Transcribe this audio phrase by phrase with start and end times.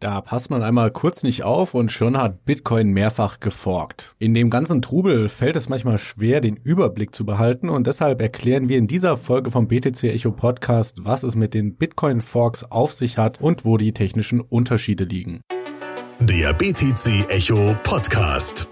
[0.00, 4.14] Da passt man einmal kurz nicht auf und schon hat Bitcoin mehrfach geforkt.
[4.18, 8.70] In dem ganzen Trubel fällt es manchmal schwer, den Überblick zu behalten und deshalb erklären
[8.70, 12.94] wir in dieser Folge vom BTC Echo Podcast, was es mit den Bitcoin Forks auf
[12.94, 15.42] sich hat und wo die technischen Unterschiede liegen.
[16.18, 18.68] Der BTC Echo Podcast.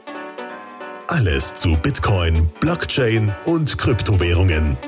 [1.08, 4.79] Alles zu Bitcoin, Blockchain und Kryptowährungen.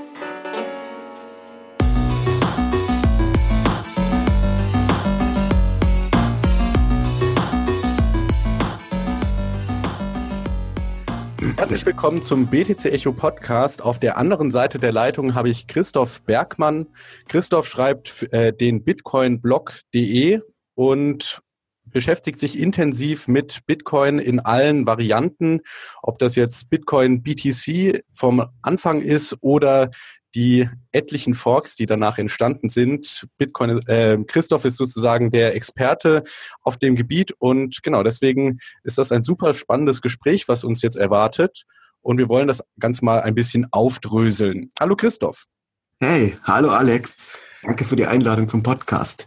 [11.57, 13.83] Herzlich willkommen zum BTC Echo Podcast.
[13.83, 16.87] Auf der anderen Seite der Leitung habe ich Christoph Bergmann.
[17.29, 20.41] Christoph schreibt äh, den bitcoinblog.de
[20.75, 21.43] und
[21.87, 25.61] beschäftigt sich intensiv mit Bitcoin in allen Varianten,
[26.03, 29.91] ob das jetzt Bitcoin BTC vom Anfang ist oder
[30.35, 33.27] die etlichen Forks, die danach entstanden sind.
[33.39, 36.25] Bitcoin, äh, Christoph ist sozusagen der Experte
[36.63, 40.97] auf dem Gebiet und genau deswegen ist das ein super spannendes Gespräch, was uns jetzt
[40.97, 41.65] erwartet.
[42.03, 44.73] Und wir wollen das Ganze mal ein bisschen aufdröseln.
[44.79, 45.45] Hallo Christoph.
[46.01, 47.39] Hey, hallo Alex.
[47.63, 49.27] Danke für die Einladung zum Podcast.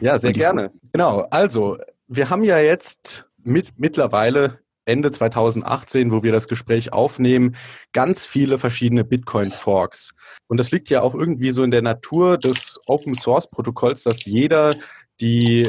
[0.00, 0.72] Ja, sehr gerne.
[0.92, 1.20] Genau.
[1.30, 4.58] Also, wir haben ja jetzt mit, mittlerweile
[4.90, 7.56] Ende 2018, wo wir das Gespräch aufnehmen,
[7.92, 10.12] ganz viele verschiedene Bitcoin-Forks.
[10.48, 14.74] Und das liegt ja auch irgendwie so in der Natur des Open-Source-Protokolls, dass jeder
[15.20, 15.66] die,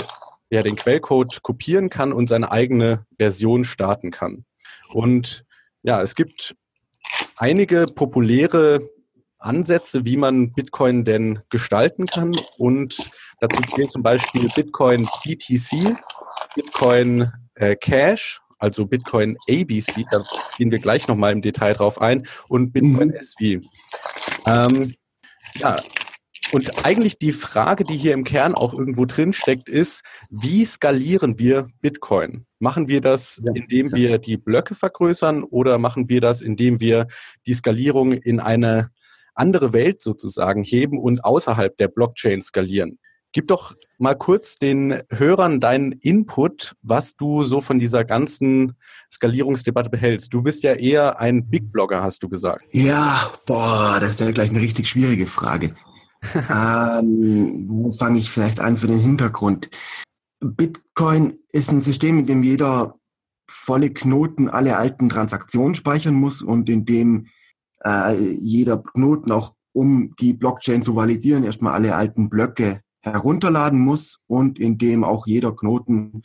[0.50, 4.46] ja, den Quellcode kopieren kann und seine eigene Version starten kann.
[4.90, 5.46] Und
[5.84, 6.56] ja, es gibt
[7.38, 8.90] einige populäre
[9.38, 12.34] Ansätze, wie man Bitcoin denn gestalten kann.
[12.58, 15.96] Und dazu zählt zum Beispiel Bitcoin BTC,
[16.56, 20.24] Bitcoin äh, Cash also Bitcoin ABC, da
[20.58, 23.16] gehen wir gleich nochmal im Detail drauf ein, und Bitcoin mhm.
[23.16, 23.68] SV.
[24.48, 24.94] Ähm,
[25.56, 25.76] ja,
[26.54, 31.40] und eigentlich die Frage, die hier im Kern auch irgendwo drin steckt, ist, wie skalieren
[31.40, 32.46] wir Bitcoin?
[32.60, 37.08] Machen wir das, indem wir die Blöcke vergrößern oder machen wir das, indem wir
[37.48, 38.92] die Skalierung in eine
[39.34, 43.00] andere Welt sozusagen heben und außerhalb der Blockchain skalieren?
[43.34, 48.74] Gib doch mal kurz den Hörern deinen Input, was du so von dieser ganzen
[49.10, 50.34] Skalierungsdebatte behältst.
[50.34, 52.66] Du bist ja eher ein Big Blogger, hast du gesagt.
[52.72, 55.76] Ja, boah, das ist ja gleich eine richtig schwierige Frage.
[56.50, 59.70] ähm, wo fange ich vielleicht an für den Hintergrund?
[60.42, 63.00] Bitcoin ist ein System, in dem jeder
[63.50, 67.28] volle Knoten alle alten Transaktionen speichern muss und in dem
[67.84, 74.20] äh, jeder Knoten auch, um die Blockchain zu validieren, erstmal alle alten Blöcke herunterladen muss
[74.28, 76.24] und in dem auch jeder Knoten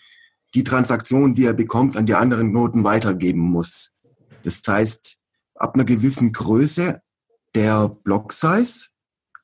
[0.54, 3.92] die Transaktion, die er bekommt, an die anderen Knoten weitergeben muss.
[4.42, 5.16] Das heißt,
[5.54, 7.00] ab einer gewissen Größe
[7.54, 8.88] der Block-Size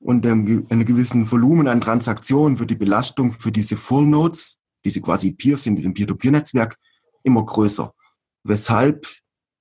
[0.00, 5.32] und einem, gewissen Volumen an Transaktionen für die Belastung für diese Full Nodes, diese quasi
[5.32, 6.78] Peers in diesem Peer-to-Peer-Netzwerk,
[7.22, 7.94] immer größer.
[8.44, 9.06] Weshalb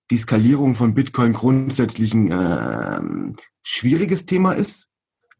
[0.10, 3.34] die Skalierung von Bitcoin grundsätzlich ein äh,
[3.64, 4.91] schwieriges Thema ist,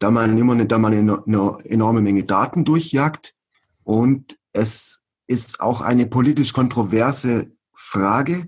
[0.02, 3.36] da man immer da man eine enorme Menge Daten durchjagt.
[3.84, 8.48] Und es ist auch eine politisch kontroverse Frage,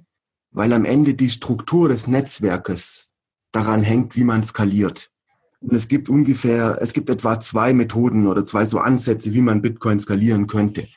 [0.50, 3.12] weil am Ende die Struktur des Netzwerkes
[3.52, 5.12] daran hängt, wie man skaliert.
[5.60, 9.62] Und es gibt ungefähr, es gibt etwa zwei Methoden oder zwei so Ansätze, wie man
[9.62, 10.88] Bitcoin skalieren könnte.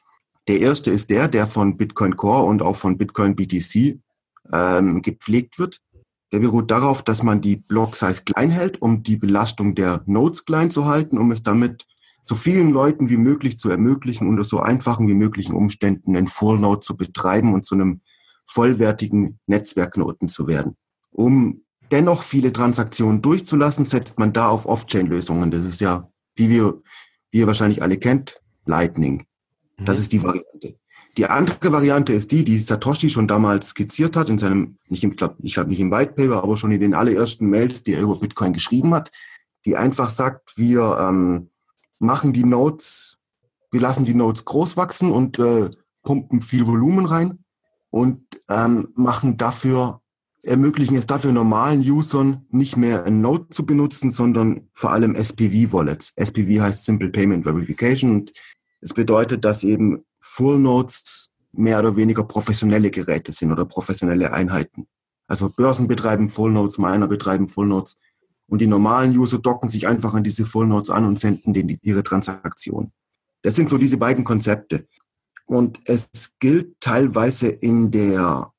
[0.49, 4.01] Der erste ist der, der von Bitcoin Core und auch von Bitcoin BTC
[4.53, 5.83] ähm, gepflegt wird.
[6.33, 10.71] Der beruht darauf, dass man die Block-Size klein hält, um die Belastung der Nodes klein
[10.71, 11.87] zu halten, um es damit
[12.21, 16.59] so vielen Leuten wie möglich zu ermöglichen, unter so einfachen wie möglichen Umständen einen Full
[16.59, 18.01] Node zu betreiben und zu einem
[18.47, 20.77] vollwertigen Netzwerknoten zu werden.
[21.11, 25.53] Um dennoch viele Transaktionen durchzulassen, setzt man da auf Off-Chain-Lösungen.
[25.53, 26.83] Das ist ja, wie wir,
[27.31, 29.25] wie ihr wahrscheinlich alle kennt, Lightning.
[29.79, 30.03] Das mhm.
[30.03, 30.79] ist die Variante.
[31.17, 35.17] Die andere Variante ist die, die Satoshi schon damals skizziert hat in seinem, nicht im,
[35.17, 38.03] glaub, ich habe nicht im White Paper, aber schon in den allerersten Mails, die er
[38.03, 39.11] über Bitcoin geschrieben hat,
[39.65, 41.51] die einfach sagt, wir ähm,
[41.99, 43.19] machen die Nodes,
[43.73, 45.71] wir lassen die Nodes groß wachsen und äh,
[46.03, 47.39] pumpen viel Volumen rein
[47.91, 50.03] und ähm, machen dafür,
[50.43, 56.13] ermöglichen es dafür normalen Usern nicht mehr ein Node zu benutzen, sondern vor allem SPV-Wallets.
[56.15, 58.33] SPV heißt Simple Payment Verification und
[58.83, 60.05] es bedeutet, dass eben
[60.37, 64.87] Full Nodes mehr oder weniger professionelle Geräte sind oder professionelle Einheiten.
[65.27, 67.99] Also Börsen betreiben Full Nodes, Miner betreiben Full Nodes
[68.47, 71.79] und die normalen User docken sich einfach an diese Full Nodes an und senden denen
[71.81, 72.93] ihre Transaktion.
[73.41, 74.87] Das sind so diese beiden Konzepte.
[75.47, 78.53] Und es gilt teilweise in der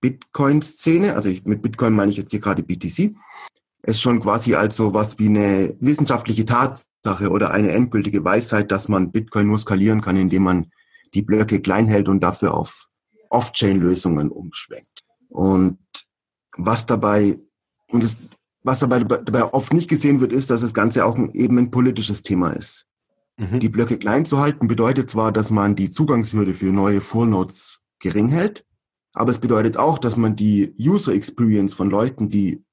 [0.00, 3.16] Bitcoin-Szene, also ich, mit Bitcoin meine ich jetzt hier gerade BTC,
[3.82, 8.88] es schon quasi als so was wie eine wissenschaftliche Tatsache oder eine endgültige Weisheit, dass
[8.88, 10.70] man Bitcoin nur skalieren kann, indem man
[11.14, 12.88] die Blöcke klein hält und dafür auf
[13.30, 15.00] Off-Chain-Lösungen umschwenkt.
[15.28, 15.78] Und
[16.56, 17.38] was dabei,
[17.88, 18.18] und das,
[18.62, 22.22] was dabei, dabei oft nicht gesehen wird, ist, dass das Ganze auch eben ein politisches
[22.22, 22.86] Thema ist.
[23.36, 23.60] Mhm.
[23.60, 27.80] Die Blöcke klein zu halten bedeutet zwar, dass man die Zugangshürde für neue Full Nodes
[27.98, 28.64] gering hält,
[29.12, 32.64] aber es bedeutet auch, dass man die User Experience von Leuten, die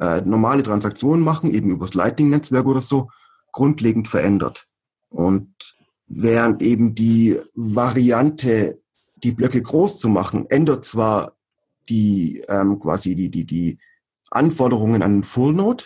[0.00, 3.10] äh, normale Transaktionen machen, eben übers Lightning-Netzwerk oder so,
[3.52, 4.66] grundlegend verändert.
[5.08, 5.77] Und
[6.08, 8.80] während eben die Variante,
[9.22, 11.36] die Blöcke groß zu machen, ändert zwar
[11.88, 13.78] die ähm, quasi die, die, die
[14.30, 15.84] Anforderungen an Full Node,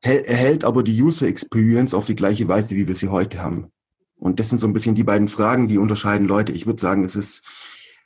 [0.00, 3.70] erhält aber die User Experience auf die gleiche Weise, wie wir sie heute haben.
[4.16, 6.52] Und das sind so ein bisschen die beiden Fragen, die unterscheiden Leute.
[6.52, 7.42] Ich würde sagen, es ist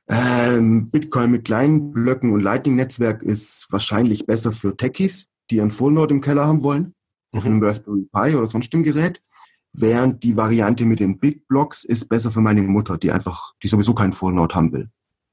[0.09, 5.93] ähm, Bitcoin mit kleinen Blöcken und Lightning-Netzwerk ist wahrscheinlich besser für Techies, die einen Full
[5.93, 6.95] Node im Keller haben wollen,
[7.33, 7.39] mhm.
[7.39, 9.21] auf einem Raspberry Pi oder sonst einem Gerät.
[9.77, 13.69] Während die Variante mit den Big Blocks ist besser für meine Mutter, die einfach, die
[13.69, 14.89] sowieso keinen Full haben will.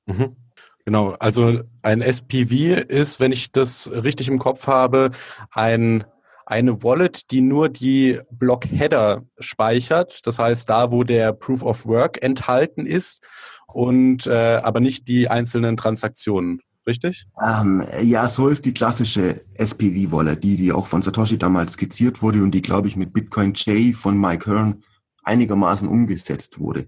[0.07, 0.35] Mhm.
[0.83, 5.11] Genau, also ein SPV ist, wenn ich das richtig im Kopf habe,
[5.51, 6.05] ein
[6.51, 10.25] eine Wallet, die nur die Block-Header speichert.
[10.27, 13.21] Das heißt, da, wo der Proof of Work enthalten ist
[13.67, 16.61] und äh, aber nicht die einzelnen Transaktionen.
[16.87, 17.27] Richtig?
[17.41, 22.41] Ähm, ja, so ist die klassische SPV-Wallet, die, die auch von Satoshi damals skizziert wurde
[22.41, 24.83] und die, glaube ich, mit Bitcoin J von Mike Hearn
[25.23, 26.87] einigermaßen umgesetzt wurde.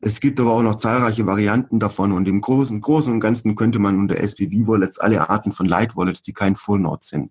[0.00, 3.78] Es gibt aber auch noch zahlreiche Varianten davon und im Großen, Großen und Ganzen könnte
[3.78, 7.28] man unter SPV-Wallets alle Arten von Light-Wallets, die kein Full Node sind, mhm.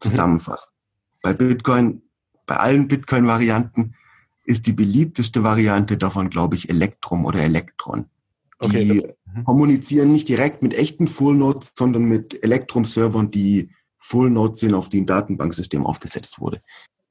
[0.00, 0.72] zusammenfassen.
[0.74, 1.18] Mhm.
[1.22, 2.02] Bei Bitcoin,
[2.46, 3.94] bei allen Bitcoin-Varianten
[4.44, 8.06] ist die beliebteste Variante davon, glaube ich, Electrum oder Electron.
[8.58, 8.84] Okay.
[8.84, 9.44] Die mhm.
[9.44, 14.88] kommunizieren nicht direkt mit echten Full Nodes, sondern mit Electrum-Servern, die Full Nodes sind, auf
[14.88, 16.60] die ein Datenbanksystem aufgesetzt wurde.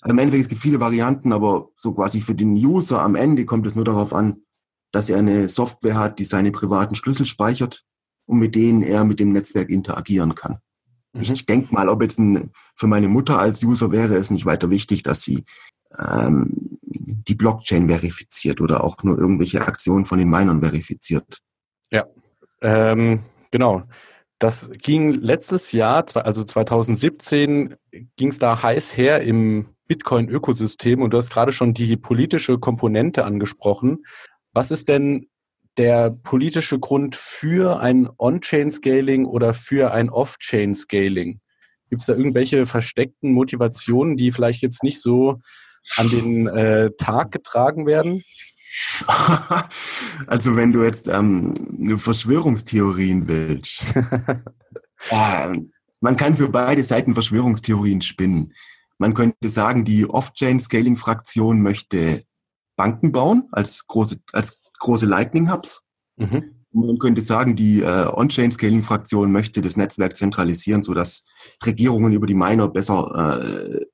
[0.02, 3.46] Also Im Endeffekt, es gibt viele Varianten, aber so quasi für den User am Ende
[3.46, 4.44] kommt es nur darauf an,
[4.92, 7.84] dass er eine Software hat, die seine privaten Schlüssel speichert
[8.26, 10.60] und mit denen er mit dem Netzwerk interagieren kann.
[11.14, 11.22] Mhm.
[11.22, 14.70] Ich, denke mal, ob jetzt ein, für meine Mutter als User wäre es nicht weiter
[14.70, 15.46] wichtig, dass sie
[15.98, 21.40] ähm, die Blockchain verifiziert oder auch nur irgendwelche Aktionen von den Minern verifiziert.
[21.92, 22.06] Ja,
[22.62, 23.84] ähm, genau.
[24.40, 27.76] Das ging letztes Jahr, also 2017,
[28.16, 33.26] ging es da heiß her im Bitcoin-Ökosystem und du hast gerade schon die politische Komponente
[33.26, 34.06] angesprochen.
[34.54, 35.28] Was ist denn
[35.78, 41.40] der politische Grund für ein On-Chain-Scaling oder für ein Off-Chain-Scaling?
[41.90, 45.40] Gibt es da irgendwelche versteckten Motivationen, die vielleicht jetzt nicht so
[45.98, 48.24] an den äh, Tag getragen werden?
[50.28, 53.86] Also wenn du jetzt ähm, Verschwörungstheorien willst,
[55.10, 55.58] äh,
[56.00, 58.54] man kann für beide Seiten Verschwörungstheorien spinnen.
[58.98, 62.24] Man könnte sagen, die Off-Chain-Scaling-Fraktion möchte
[62.76, 65.84] Banken bauen als große, als große Lightning-Hubs.
[66.18, 66.58] Mhm.
[66.72, 71.24] Man könnte sagen, die äh, On-Chain-Scaling-Fraktion möchte das Netzwerk zentralisieren, sodass
[71.66, 73.86] Regierungen über die Miner besser äh,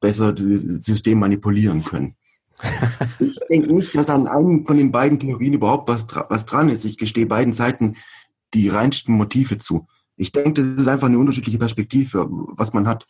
[0.00, 2.16] besser das System manipulieren können.
[3.18, 6.84] ich denke nicht, dass an einem von den beiden Theorien überhaupt was, was dran ist.
[6.84, 7.96] Ich gestehe beiden Seiten
[8.54, 9.86] die reinsten Motive zu.
[10.16, 13.06] Ich denke, das ist einfach eine unterschiedliche Perspektive, was man hat.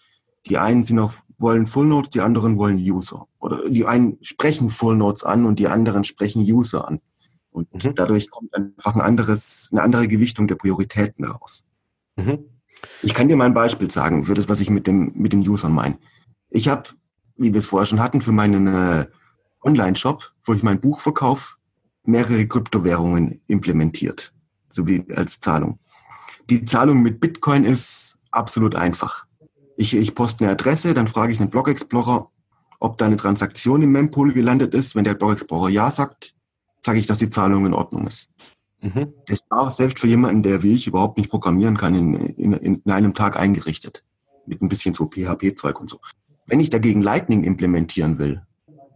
[0.48, 3.26] Die einen sind auf, wollen Full Nodes, die anderen wollen User.
[3.38, 7.00] Oder die einen sprechen Full Nodes an und die anderen sprechen User an.
[7.50, 7.94] Und mhm.
[7.94, 11.64] dadurch kommt einfach ein anderes, eine andere Gewichtung der Prioritäten raus.
[12.16, 12.44] Mhm.
[13.02, 15.46] Ich kann dir mal ein Beispiel sagen für das, was ich mit, dem, mit den
[15.48, 15.98] Usern meine.
[16.56, 16.84] Ich habe,
[17.36, 19.06] wie wir es vorher schon hatten, für meinen äh,
[19.62, 21.56] Online-Shop, wo ich mein Buch verkaufe,
[22.02, 24.32] mehrere Kryptowährungen implementiert,
[24.70, 25.78] sowie als Zahlung.
[26.48, 29.26] Die Zahlung mit Bitcoin ist absolut einfach.
[29.76, 32.30] Ich, ich poste eine Adresse, dann frage ich einen Blog Explorer,
[32.80, 34.94] ob da eine Transaktion im Mempool gelandet ist.
[34.94, 36.34] Wenn der Blog Explorer ja sagt,
[36.80, 38.30] sage ich, dass die Zahlung in Ordnung ist.
[38.80, 39.12] Mhm.
[39.26, 42.90] Das war selbst für jemanden, der wie ich überhaupt nicht programmieren kann, in, in, in
[42.90, 44.04] einem Tag eingerichtet.
[44.46, 46.00] Mit ein bisschen so PHP-Zeug und so.
[46.46, 48.42] Wenn ich dagegen Lightning implementieren will,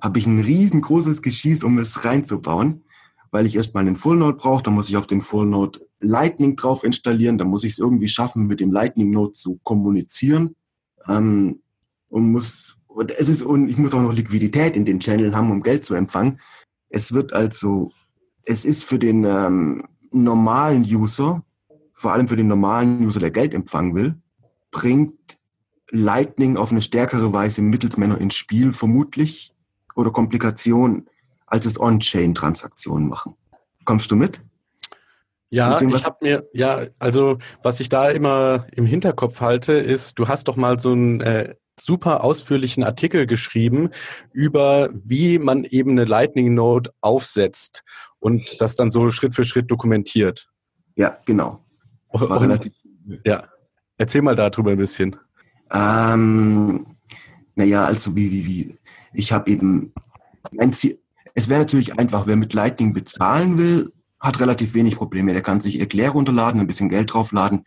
[0.00, 2.84] habe ich ein riesengroßes Geschieß, um es reinzubauen,
[3.30, 6.56] weil ich erstmal einen Full Node brauche, dann muss ich auf den Full Node Lightning
[6.56, 10.56] drauf installieren, dann muss ich es irgendwie schaffen, mit dem Lightning Node zu kommunizieren.
[11.08, 11.60] Ähm,
[12.08, 15.50] und muss und es ist und ich muss auch noch Liquidität in den Channel haben,
[15.50, 16.40] um Geld zu empfangen.
[16.88, 17.92] Es wird also,
[18.44, 21.44] es ist für den ähm, normalen User,
[21.94, 24.16] vor allem für den normalen User, der Geld empfangen will,
[24.72, 25.39] bringt
[25.90, 29.52] Lightning auf eine stärkere Weise Mittelsmänner ins Spiel, vermutlich,
[29.96, 31.08] oder Komplikationen,
[31.46, 33.34] als es On-Chain-Transaktionen machen.
[33.84, 34.40] Kommst du mit?
[35.50, 40.18] Ja, dem, ich habe mir, ja, also was ich da immer im Hinterkopf halte, ist,
[40.18, 43.90] du hast doch mal so ein äh, super ausführlichen Artikel geschrieben
[44.32, 47.82] über, wie man eben eine Lightning Node aufsetzt
[48.20, 50.48] und das dann so Schritt für Schritt dokumentiert.
[50.94, 51.64] Ja, genau.
[52.12, 52.72] Das war und, relativ.
[53.24, 53.48] Ja,
[53.96, 55.16] erzähl mal darüber ein bisschen.
[55.72, 56.86] Ähm,
[57.54, 58.74] naja, also wie, wie, wie.
[59.12, 59.92] Ich habe eben
[60.52, 60.98] mein Ziel.
[61.34, 65.32] Es wäre natürlich einfach, wer mit Lightning bezahlen will, hat relativ wenig Probleme.
[65.32, 67.64] Der kann sich Erklär runterladen, ein bisschen Geld draufladen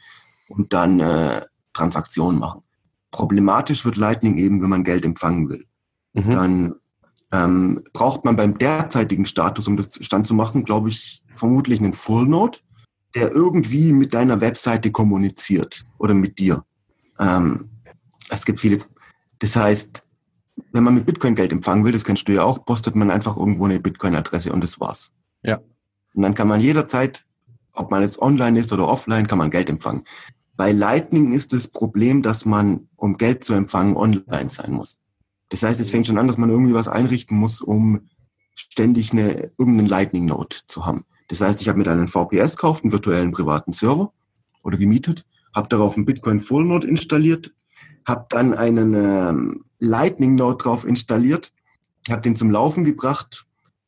[0.49, 1.41] und dann äh,
[1.73, 2.61] Transaktionen machen.
[3.11, 5.65] Problematisch wird Lightning eben, wenn man Geld empfangen will.
[6.13, 6.31] Mhm.
[6.31, 6.75] Dann
[7.31, 11.93] ähm, braucht man beim derzeitigen Status, um das Stand zu machen, glaube ich, vermutlich einen
[11.93, 12.59] Full Node,
[13.15, 16.63] der irgendwie mit deiner Webseite kommuniziert oder mit dir.
[17.19, 17.69] Ähm,
[18.33, 18.79] es gibt viele.
[19.39, 20.03] Das heißt,
[20.71, 23.37] wenn man mit Bitcoin Geld empfangen will, das kennst du ja auch, postet man einfach
[23.37, 25.13] irgendwo eine Bitcoin-Adresse und das war's.
[25.43, 25.59] Ja.
[26.13, 27.25] Und dann kann man jederzeit,
[27.73, 30.03] ob man jetzt online ist oder offline, kann man Geld empfangen.
[30.55, 35.01] Bei Lightning ist das Problem, dass man, um Geld zu empfangen, online sein muss.
[35.49, 38.09] Das heißt, es fängt schon an, dass man irgendwie was einrichten muss, um
[38.55, 41.05] ständig eine, irgendeinen Lightning Node zu haben.
[41.27, 44.13] Das heißt, ich habe mit einem VPS gekauft, einen virtuellen privaten Server
[44.63, 47.53] oder gemietet, habe darauf einen Bitcoin Full Node installiert,
[48.05, 51.51] habe dann einen ähm, Lightning Node drauf installiert,
[52.09, 53.45] habe den zum Laufen gebracht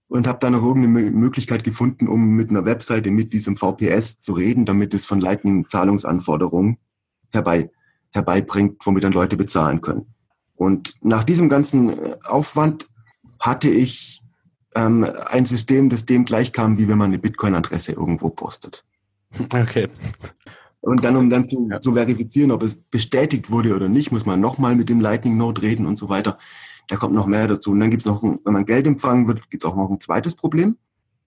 [0.08, 4.34] und habe dann noch irgendeine Möglichkeit gefunden, um mit einer Webseite mit diesem VPS zu
[4.34, 6.78] reden, damit es von Lightning Zahlungsanforderungen
[7.32, 7.70] herbei,
[8.12, 10.14] herbeibringt, womit dann Leute bezahlen können.
[10.56, 12.88] Und nach diesem ganzen äh, Aufwand
[13.40, 14.24] hatte ich
[14.76, 18.86] ähm, ein System, das dem gleichkam, wie wenn man eine Bitcoin-Adresse irgendwo postet.
[19.52, 19.90] Okay.
[20.86, 21.80] Und dann, um dann zu, ja.
[21.80, 25.64] zu verifizieren, ob es bestätigt wurde oder nicht, muss man nochmal mit dem Lightning Node
[25.64, 26.38] reden und so weiter.
[26.88, 27.72] Da kommt noch mehr dazu.
[27.72, 29.90] Und dann gibt es noch, ein, wenn man Geld empfangen wird, gibt es auch noch
[29.90, 30.78] ein zweites Problem.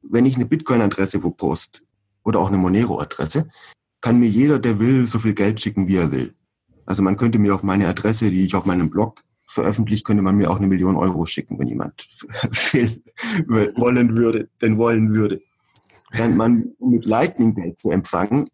[0.03, 1.83] Wenn ich eine Bitcoin-Adresse wo post
[2.23, 3.49] oder auch eine Monero-Adresse,
[4.01, 6.35] kann mir jeder, der will, so viel Geld schicken, wie er will.
[6.87, 10.37] Also man könnte mir auf meine Adresse, die ich auf meinem Blog veröffentlicht, könnte man
[10.37, 12.09] mir auch eine Million Euro schicken, wenn jemand
[12.73, 13.03] will,
[13.49, 15.43] wollen würde, denn wollen würde.
[16.13, 18.49] Wenn man mit Lightning Geld zu empfangen,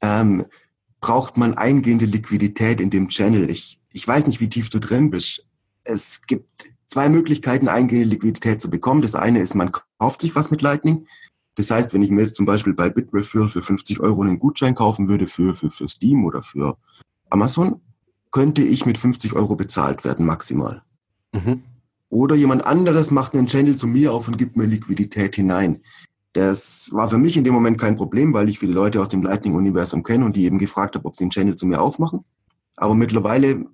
[0.00, 0.46] ähm,
[1.00, 3.50] braucht man eingehende Liquidität in dem Channel.
[3.50, 5.46] Ich, ich weiß nicht, wie tief du drin bist.
[5.84, 9.02] Es gibt zwei Möglichkeiten, eingehende Liquidität zu bekommen.
[9.02, 11.06] Das eine ist, man kauft sich was mit Lightning.
[11.56, 14.74] Das heißt, wenn ich mir jetzt zum Beispiel bei Bitrefill für 50 Euro einen Gutschein
[14.74, 16.76] kaufen würde für, für, für Steam oder für
[17.30, 17.80] Amazon,
[18.30, 20.82] könnte ich mit 50 Euro bezahlt werden, maximal.
[21.32, 21.62] Mhm.
[22.08, 25.80] Oder jemand anderes macht einen Channel zu mir auf und gibt mir Liquidität hinein.
[26.36, 29.22] Das war für mich in dem Moment kein Problem, weil ich viele Leute aus dem
[29.22, 32.26] Lightning-Universum kenne und die eben gefragt habe, ob sie einen Channel zu mir aufmachen.
[32.76, 33.64] Aber mittlerweile,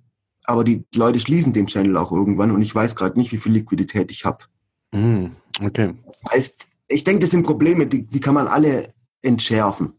[0.45, 3.51] aber die Leute schließen den Channel auch irgendwann und ich weiß gerade nicht, wie viel
[3.51, 4.45] Liquidität ich habe.
[4.93, 5.95] Mm, okay.
[6.07, 9.95] Das heißt, ich denke, das sind Probleme, die, die kann man alle entschärfen.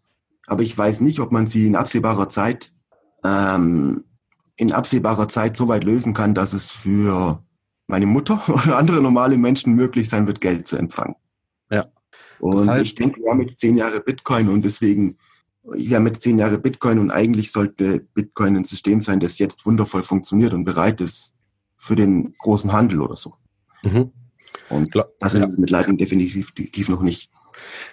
[0.48, 2.72] Aber ich weiß nicht, ob man sie in absehbarer Zeit
[3.26, 4.06] ähm,
[4.56, 7.44] in absehbarer Zeit so weit lösen kann, dass es für
[7.88, 11.16] meine Mutter oder andere normale Menschen möglich sein wird, Geld zu empfangen.
[12.40, 15.18] Und das heißt, ich denke, wir haben jetzt zehn Jahre Bitcoin und deswegen,
[15.64, 19.66] wir haben jetzt zehn Jahre Bitcoin und eigentlich sollte Bitcoin ein System sein, das jetzt
[19.66, 21.36] wundervoll funktioniert und bereit ist
[21.78, 23.36] für den großen Handel oder so.
[23.84, 24.12] Mhm.
[24.70, 27.30] Und das ist es mit Lightning definitiv, definitiv noch nicht.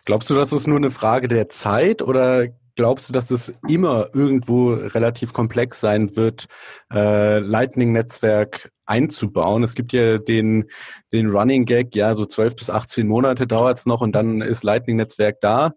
[0.04, 4.08] Glaubst du, das ist nur eine Frage der Zeit oder glaubst du, dass es immer
[4.14, 6.46] irgendwo relativ komplex sein wird,
[6.92, 9.62] äh, Lightning-Netzwerk einzubauen.
[9.62, 10.64] Es gibt ja den,
[11.12, 14.64] den Running Gag, ja, so 12 bis 18 Monate dauert es noch und dann ist
[14.64, 15.72] Lightning-Netzwerk da.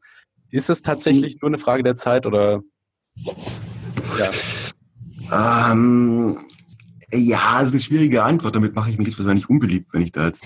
[0.50, 2.62] Ist es tatsächlich nur eine Frage der Zeit oder?
[4.18, 5.72] Ja.
[5.72, 6.40] Ähm,
[7.12, 8.56] ja, das ist eine schwierige Antwort.
[8.56, 10.46] Damit mache ich mich jetzt wahrscheinlich unbeliebt, wenn ich da jetzt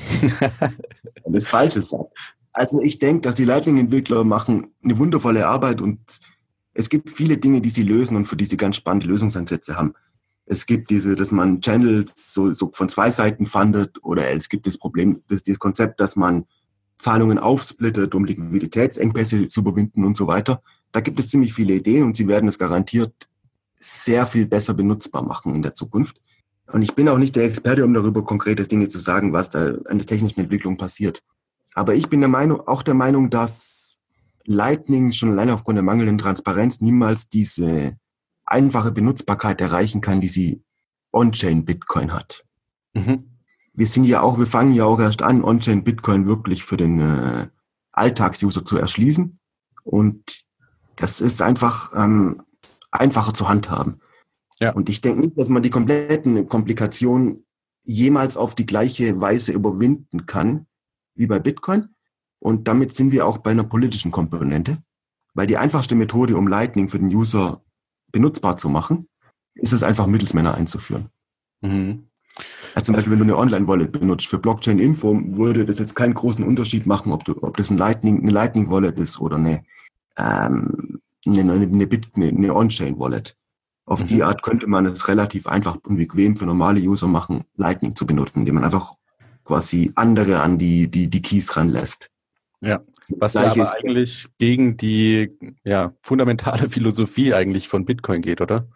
[1.26, 2.10] das Falsche sage.
[2.52, 6.00] Also ich denke, dass die Lightning-Entwickler machen eine wundervolle Arbeit und
[6.78, 9.94] es gibt viele Dinge, die sie lösen und für die sie ganz spannende Lösungsansätze haben.
[10.46, 14.68] Es gibt diese, dass man Channels so, so von zwei Seiten fundet oder es gibt
[14.68, 16.46] das Problem, das, das Konzept, dass man
[17.00, 20.62] Zahlungen aufsplittet, um Liquiditätsengpässe zu überwinden und so weiter.
[20.92, 23.12] Da gibt es ziemlich viele Ideen und sie werden es garantiert
[23.80, 26.22] sehr viel besser benutzbar machen in der Zukunft.
[26.72, 29.74] Und ich bin auch nicht der Experte, um darüber konkrete Dinge zu sagen, was da
[29.86, 31.24] an der technischen Entwicklung passiert.
[31.74, 33.87] Aber ich bin der Meinung, auch der Meinung, dass
[34.48, 37.98] Lightning schon alleine aufgrund der mangelnden Transparenz niemals diese
[38.46, 40.64] einfache Benutzbarkeit erreichen kann, die sie
[41.12, 42.46] On-Chain Bitcoin hat.
[42.94, 43.26] Mhm.
[43.74, 47.00] Wir sind ja auch, wir fangen ja auch erst an, On-Chain Bitcoin wirklich für den
[47.00, 47.48] äh,
[47.92, 49.38] Alltagsuser zu erschließen.
[49.84, 50.46] Und
[50.96, 52.42] das ist einfach ähm,
[52.90, 54.02] einfacher zu handhaben.
[54.60, 54.72] Ja.
[54.74, 57.46] Und ich denke nicht, dass man die kompletten Komplikationen
[57.84, 60.68] jemals auf die gleiche Weise überwinden kann
[61.16, 61.90] wie bei Bitcoin.
[62.40, 64.78] Und damit sind wir auch bei einer politischen Komponente,
[65.34, 67.64] weil die einfachste Methode, um Lightning für den User
[68.12, 69.08] benutzbar zu machen,
[69.56, 71.10] ist es einfach Mittelsmänner einzuführen.
[71.62, 72.08] Mhm.
[72.76, 76.46] Also zum Beispiel, wenn du eine Online-Wallet benutzt für Blockchain-Info, würde das jetzt keinen großen
[76.46, 79.64] Unterschied machen, ob, du, ob das ein Lightning, eine Lightning-Wallet ist oder eine,
[80.18, 83.36] ähm, eine, eine, eine, eine On-Chain-Wallet.
[83.86, 84.08] Auf mhm.
[84.08, 88.06] die Art könnte man es relativ einfach und bequem für normale User machen, Lightning zu
[88.06, 88.94] benutzen, indem man einfach
[89.44, 92.12] quasi andere an die, die, die Keys ranlässt.
[92.60, 95.30] Ja, was ja aber eigentlich gegen die
[95.64, 98.68] ja, fundamentale Philosophie eigentlich von Bitcoin geht, oder?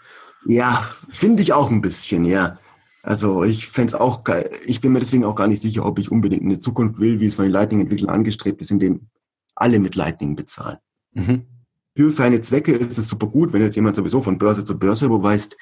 [0.45, 2.59] Ja, finde ich auch ein bisschen, ja.
[3.03, 4.51] Also ich fände es auch geil.
[4.65, 7.25] Ich bin mir deswegen auch gar nicht sicher, ob ich unbedingt eine Zukunft will, wie
[7.25, 9.09] es von den Lightning-Entwicklern angestrebt ist, in dem
[9.55, 10.77] alle mit Lightning bezahlen.
[11.13, 11.47] Mhm
[11.95, 13.53] für seine Zwecke ist es super gut.
[13.53, 15.57] Wenn jetzt jemand sowieso von Börse zu Börse überweist,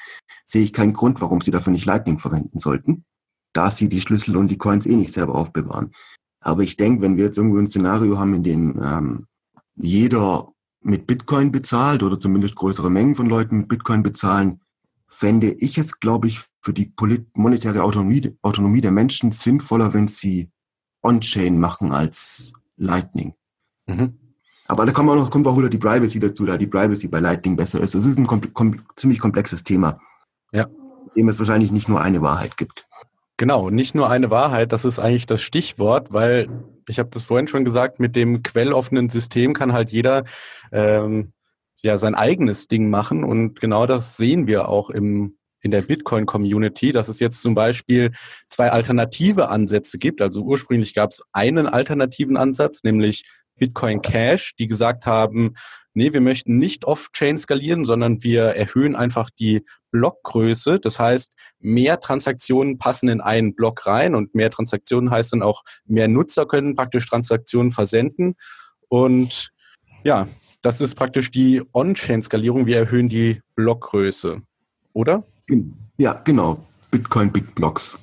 [0.46, 3.06] sehe ich keinen Grund, warum sie dafür nicht Lightning verwenden sollten,
[3.54, 5.92] da sie die Schlüssel und die Coins eh nicht selber aufbewahren.
[6.42, 9.28] Aber ich denke, wenn wir jetzt irgendwo ein Szenario haben, in dem ähm,
[9.76, 10.48] jeder
[10.82, 14.62] mit Bitcoin bezahlt oder zumindest größere Mengen von Leuten mit Bitcoin bezahlen,
[15.08, 16.94] fände ich es, glaube ich, für die
[17.34, 20.52] monetäre Autonomie, Autonomie der Menschen sinnvoller, wenn sie
[21.02, 23.34] On-Chain machen als Lightning.
[23.88, 24.18] Mhm.
[24.68, 27.20] Aber da kommt auch noch, kommt auch wieder die Privacy dazu, da die Privacy bei
[27.20, 27.96] Lightning besser ist.
[27.96, 30.00] Das ist ein kom kom ziemlich komplexes Thema.
[30.52, 30.68] Ja.
[31.16, 32.88] Dem es wahrscheinlich nicht nur eine Wahrheit gibt.
[33.40, 36.50] Genau, nicht nur eine Wahrheit, das ist eigentlich das Stichwort, weil
[36.90, 40.26] ich habe das vorhin schon gesagt, mit dem quelloffenen System kann halt jeder
[40.74, 41.32] ähm,
[41.82, 46.92] ja sein eigenes Ding machen und genau das sehen wir auch im in der Bitcoin-Community,
[46.92, 48.12] dass es jetzt zum Beispiel
[48.48, 50.22] zwei alternative Ansätze gibt.
[50.22, 53.24] Also ursprünglich gab es einen alternativen Ansatz, nämlich
[53.60, 55.56] Bitcoin Cash, die gesagt haben,
[55.94, 60.80] nee, wir möchten nicht off-chain skalieren, sondern wir erhöhen einfach die Blockgröße.
[60.80, 65.64] Das heißt, mehr Transaktionen passen in einen Block rein und mehr Transaktionen heißt dann auch,
[65.86, 68.36] mehr Nutzer können praktisch Transaktionen versenden.
[68.88, 69.50] Und
[70.04, 70.28] ja,
[70.62, 72.66] das ist praktisch die On-Chain-Skalierung.
[72.66, 74.42] Wir erhöhen die Blockgröße,
[74.94, 75.24] oder?
[75.98, 76.66] Ja, genau.
[76.92, 77.98] Bitcoin Big Blocks.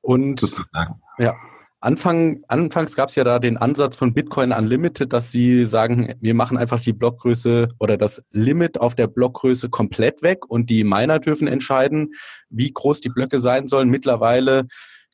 [0.00, 1.00] Und sozusagen.
[1.18, 1.34] ja,
[1.80, 6.34] Anfang, anfangs gab es ja da den Ansatz von Bitcoin Unlimited, dass sie sagen, wir
[6.34, 11.20] machen einfach die Blockgröße oder das Limit auf der Blockgröße komplett weg und die Miner
[11.20, 12.14] dürfen entscheiden,
[12.50, 13.90] wie groß die Blöcke sein sollen.
[13.90, 14.66] Mittlerweile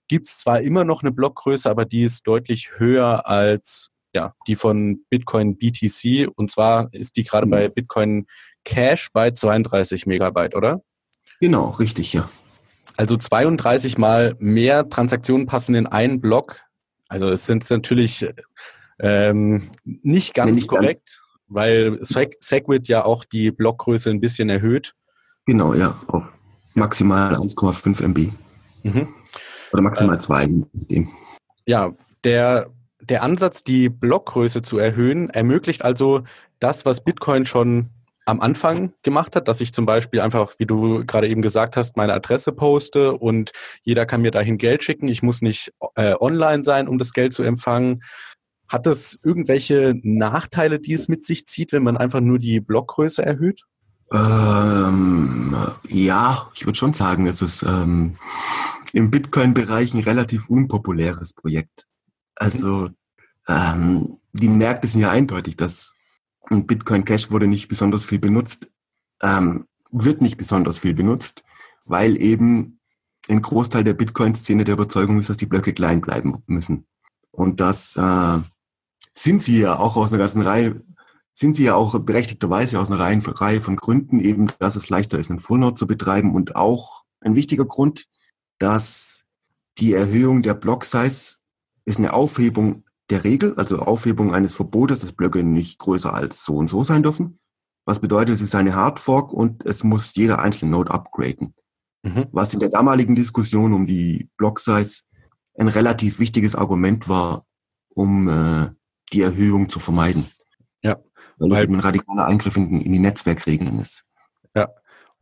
[0.09, 4.55] gibt es zwar immer noch eine Blockgröße, aber die ist deutlich höher als ja, die
[4.55, 6.29] von Bitcoin BTC.
[6.35, 8.27] Und zwar ist die gerade bei Bitcoin
[8.65, 10.83] Cash bei 32 Megabyte, oder?
[11.41, 12.29] Genau, richtig, ja.
[12.97, 16.61] Also 32 mal mehr Transaktionen passen in einen Block.
[17.09, 18.27] Also es sind natürlich
[19.01, 21.49] ähm, nicht ganz nicht korrekt, ganz.
[21.49, 24.95] weil Segwit ja auch die Blockgröße ein bisschen erhöht.
[25.47, 26.33] Genau, ja, auf
[26.75, 28.33] maximal 1,5 MB.
[28.85, 29.09] Mhm.
[29.73, 30.45] Oder maximal 2.
[30.89, 31.05] Äh,
[31.67, 36.23] ja, der, der Ansatz, die Blockgröße zu erhöhen, ermöglicht also
[36.61, 37.91] das, was Bitcoin schon
[38.27, 41.97] am Anfang gemacht hat, dass ich zum Beispiel einfach, wie du gerade eben gesagt hast,
[41.97, 45.09] meine Adresse poste und jeder kann mir dahin Geld schicken.
[45.09, 48.03] Ich muss nicht äh, online sein, um das Geld zu empfangen.
[48.67, 53.25] Hat es irgendwelche Nachteile, die es mit sich zieht, wenn man einfach nur die Blockgröße
[53.25, 53.63] erhöht?
[54.13, 55.57] Ähm,
[55.89, 58.17] ja, ich würde schon sagen, es ist ähm,
[58.93, 61.87] im Bitcoin-Bereich ein relativ unpopuläres Projekt.
[62.37, 62.89] Also
[63.49, 65.94] ähm, die Märkte sind ja eindeutig, dass
[66.51, 68.71] und Bitcoin Cash wurde nicht besonders viel benutzt,
[69.23, 71.45] ähm, wird nicht besonders viel benutzt,
[71.85, 72.81] weil eben
[73.29, 76.87] ein Großteil der Bitcoin-Szene der Überzeugung ist, dass die Blöcke klein bleiben müssen.
[77.31, 78.39] Und das äh,
[79.13, 80.83] sind sie ja auch aus einer ganzen Reihe,
[81.33, 85.31] sind sie ja auch berechtigterweise aus einer Reihe von Gründen, eben, dass es leichter ist,
[85.31, 88.07] einen Full zu betreiben und auch ein wichtiger Grund,
[88.59, 89.25] dass
[89.79, 91.39] die Erhöhung der Block-Size
[91.85, 96.57] ist eine Aufhebung der Regel, also Aufhebung eines Verbotes, dass Blöcke nicht größer als so
[96.57, 97.39] und so sein dürfen.
[97.85, 101.55] Was bedeutet, es ist eine Hardfork und es muss jeder einzelne Node upgraden.
[102.03, 102.27] Mhm.
[102.33, 105.03] Was in der damaligen Diskussion um die Block-Size
[105.59, 107.45] ein relativ wichtiges Argument war,
[107.91, 108.71] um äh,
[109.13, 110.27] die Erhöhung zu vermeiden.
[110.83, 110.97] Ja.
[111.39, 114.05] Weil es eben ein radikaler Eingriff in, in die Netzwerkregeln ist.
[114.55, 114.69] Ja.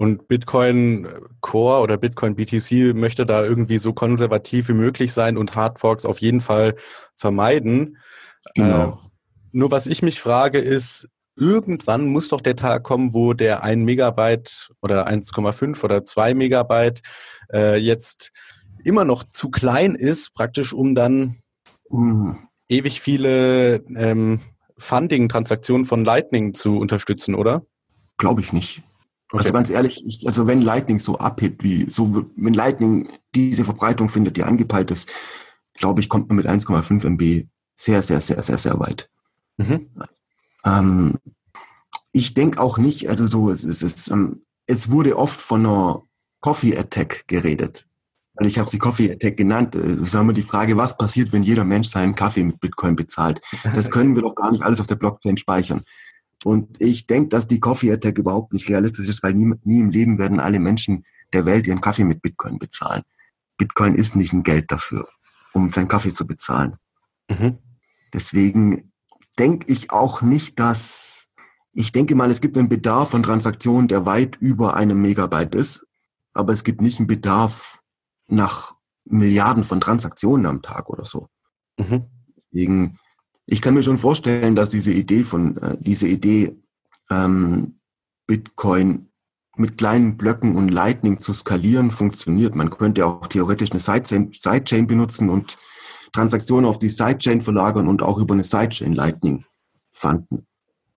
[0.03, 1.07] Und Bitcoin
[1.43, 6.19] Core oder Bitcoin BTC möchte da irgendwie so konservativ wie möglich sein und Hardforks auf
[6.19, 6.75] jeden Fall
[7.15, 7.99] vermeiden.
[8.57, 8.89] Genau.
[8.89, 8.93] Äh,
[9.53, 13.85] nur was ich mich frage ist, irgendwann muss doch der Tag kommen, wo der 1
[13.85, 17.01] Megabyte oder 1,5 oder 2 Megabyte
[17.53, 18.33] äh, jetzt
[18.83, 21.39] immer noch zu klein ist, praktisch um dann
[21.91, 22.49] mhm.
[22.69, 24.41] ewig viele ähm,
[24.79, 27.63] Funding-Transaktionen von Lightning zu unterstützen, oder?
[28.19, 28.83] Glaube ich nicht.
[29.33, 29.45] Okay.
[29.45, 34.11] Also ganz ehrlich, ich, also wenn Lightning so abhebt, wie so, wenn Lightning diese Verbreitung
[34.11, 35.11] findet, die angepeilt ist,
[35.75, 39.09] glaube ich, kommt man mit 1,5 MB sehr, sehr, sehr, sehr, sehr weit.
[39.57, 39.89] Mhm.
[40.65, 41.19] Ähm,
[42.13, 46.03] ich denke auch nicht, also so, es, es, es, ähm, es wurde oft von einer
[46.41, 47.87] Coffee Attack geredet.
[48.35, 49.75] weil ich habe sie Coffee Attack genannt.
[49.75, 53.41] Das ist immer die Frage, was passiert, wenn jeder Mensch seinen Kaffee mit Bitcoin bezahlt?
[53.63, 55.83] Das können wir doch gar nicht alles auf der Blockchain speichern.
[56.45, 59.91] Und ich denke, dass die Coffee Attack überhaupt nicht realistisch ist, weil nie, nie im
[59.91, 63.03] Leben werden alle Menschen der Welt ihren Kaffee mit Bitcoin bezahlen.
[63.57, 65.07] Bitcoin ist nicht ein Geld dafür,
[65.53, 66.77] um seinen Kaffee zu bezahlen.
[67.29, 67.59] Mhm.
[68.13, 68.93] Deswegen
[69.39, 71.13] denke ich auch nicht, dass
[71.73, 75.87] ich denke mal, es gibt einen Bedarf von Transaktionen, der weit über einem Megabyte ist,
[76.35, 77.81] aber es gibt nicht einen Bedarf
[78.29, 78.75] nach
[79.05, 81.29] Milliarden von Transaktionen am Tag oder so.
[81.79, 82.05] Mhm.
[82.37, 82.99] Deswegen,
[83.53, 86.57] ich kann mir schon vorstellen, dass diese Idee von äh, diese Idee
[87.11, 87.75] ähm,
[88.27, 89.11] Bitcoin
[89.59, 92.55] mit kleinen Blöcken und Lightning zu skalieren funktioniert.
[92.55, 95.59] Man könnte auch theoretisch eine Sidechain, Sidechain benutzen und
[96.15, 99.45] Transaktionen auf die Sidechain verlagern und auch über eine Sidechain Lightning
[99.93, 100.47] fanden.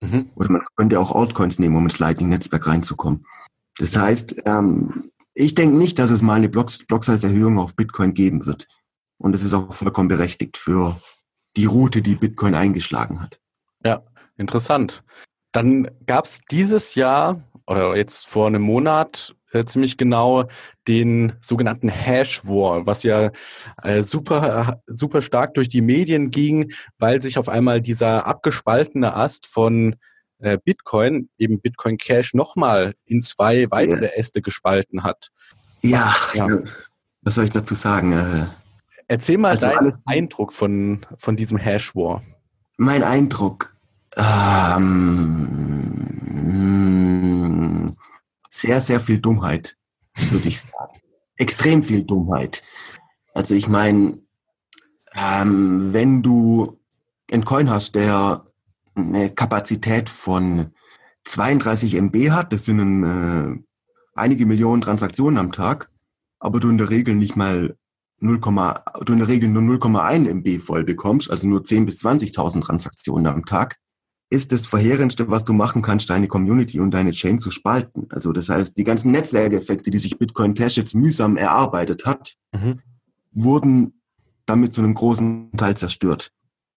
[0.00, 0.30] Mhm.
[0.34, 3.26] Oder man könnte auch Altcoins nehmen, um ins Lightning-Netzwerk reinzukommen.
[3.76, 8.66] Das heißt, ähm, ich denke nicht, dass es mal eine Block-Size-Erhöhung auf Bitcoin geben wird.
[9.18, 10.98] Und es ist auch vollkommen berechtigt für
[11.56, 13.40] die Route, die Bitcoin eingeschlagen hat.
[13.84, 14.02] Ja,
[14.36, 15.02] interessant.
[15.52, 20.44] Dann gab es dieses Jahr oder jetzt vor einem Monat äh, ziemlich genau
[20.86, 23.30] den sogenannten Hash War, was ja
[23.82, 29.46] äh, super, super stark durch die Medien ging, weil sich auf einmal dieser abgespaltene Ast
[29.46, 29.96] von
[30.38, 35.30] äh, Bitcoin, eben Bitcoin Cash, nochmal in zwei weitere Äste gespalten hat.
[35.80, 36.46] Ja, ja.
[37.22, 38.50] was soll ich dazu sagen?
[39.08, 42.22] Äh, Erzähl mal also deinen Eindruck von, von diesem Hash War.
[42.76, 43.74] Mein Eindruck.
[44.16, 44.96] Ähm,
[48.48, 49.76] sehr, sehr viel Dummheit,
[50.30, 51.00] würde ich sagen.
[51.36, 52.62] Extrem viel Dummheit.
[53.34, 54.18] Also ich meine,
[55.14, 56.80] ähm, wenn du
[57.30, 58.46] einen Coin hast, der
[58.94, 60.72] eine Kapazität von
[61.24, 63.58] 32 MB hat, das sind äh,
[64.14, 65.90] einige Millionen Transaktionen am Tag,
[66.38, 67.76] aber du in der Regel nicht mal
[68.26, 68.40] 0,
[69.04, 73.26] du in der Regel nur 0,1 MB voll bekommst, also nur 10 bis 20.000 Transaktionen
[73.26, 73.76] am Tag,
[74.28, 78.06] ist das Verheerendste, was du machen kannst, deine Community und deine Chain zu spalten.
[78.10, 82.80] Also das heißt, die ganzen Netzwerkeffekte, die sich Bitcoin Cash jetzt mühsam erarbeitet hat, mhm.
[83.32, 84.00] wurden
[84.46, 86.32] damit zu einem großen Teil zerstört.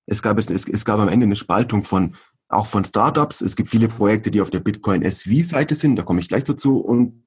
[0.05, 2.15] Es gab, es, es gab am Ende eine Spaltung von
[2.49, 3.41] auch von Startups.
[3.41, 6.79] Es gibt viele Projekte, die auf der Bitcoin SV-Seite sind, da komme ich gleich dazu,
[6.79, 7.23] und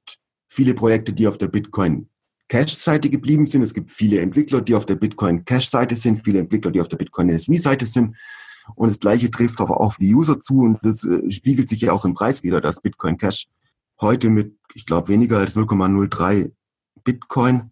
[0.49, 2.09] viele Projekte, die auf der Bitcoin
[2.53, 3.63] Cash-Seite geblieben sind.
[3.63, 6.99] Es gibt viele Entwickler, die auf der Bitcoin Cash-Seite sind, viele Entwickler, die auf der
[6.99, 8.15] Bitcoin SV-Seite sind.
[8.75, 11.93] Und das Gleiche trifft auch auf die User zu und das äh, spiegelt sich ja
[11.93, 13.47] auch im Preis wieder, dass Bitcoin Cash
[14.03, 16.53] heute mit, ich glaube, weniger als 0,03
[17.03, 17.71] Bitcoin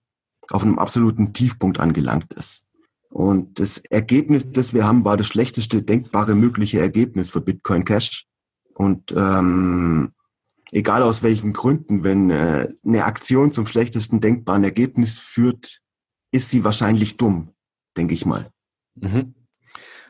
[0.48, 2.64] auf einem absoluten Tiefpunkt angelangt ist.
[3.10, 8.24] Und das Ergebnis, das wir haben, war das schlechteste denkbare mögliche Ergebnis für Bitcoin Cash.
[8.72, 10.14] Und ähm,
[10.72, 15.80] egal aus welchen Gründen, wenn äh, eine Aktion zum schlechtesten denkbaren Ergebnis führt,
[16.32, 17.52] ist sie wahrscheinlich dumm,
[17.96, 18.48] denke ich mal.
[18.94, 19.34] Mhm.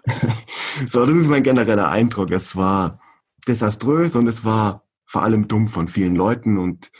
[0.89, 2.31] so, das ist mein genereller Eindruck.
[2.31, 3.01] Es war
[3.47, 6.91] desaströs und es war vor allem dumm von vielen Leuten und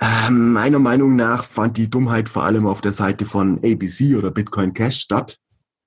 [0.00, 4.30] äh, meiner Meinung nach fand die Dummheit vor allem auf der Seite von ABC oder
[4.30, 5.38] Bitcoin Cash statt.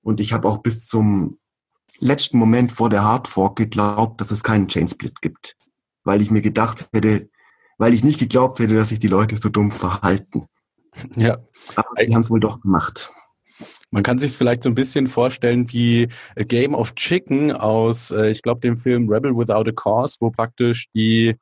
[0.02, 1.38] Und ich habe auch bis zum
[1.98, 5.57] letzten Moment vor der Hardfork geglaubt, dass es keinen Chainsplit gibt.
[6.08, 7.28] Weil ich mir gedacht hätte,
[7.76, 10.46] weil ich nicht geglaubt hätte, dass sich die Leute so dumm verhalten.
[11.16, 11.36] Ja.
[11.76, 13.12] Aber sie haben es wohl doch gemacht.
[13.90, 18.30] Man kann sich vielleicht so ein bisschen vorstellen wie A Game of Chicken aus, äh,
[18.30, 21.36] ich glaube, dem Film Rebel Without a Cause, wo praktisch die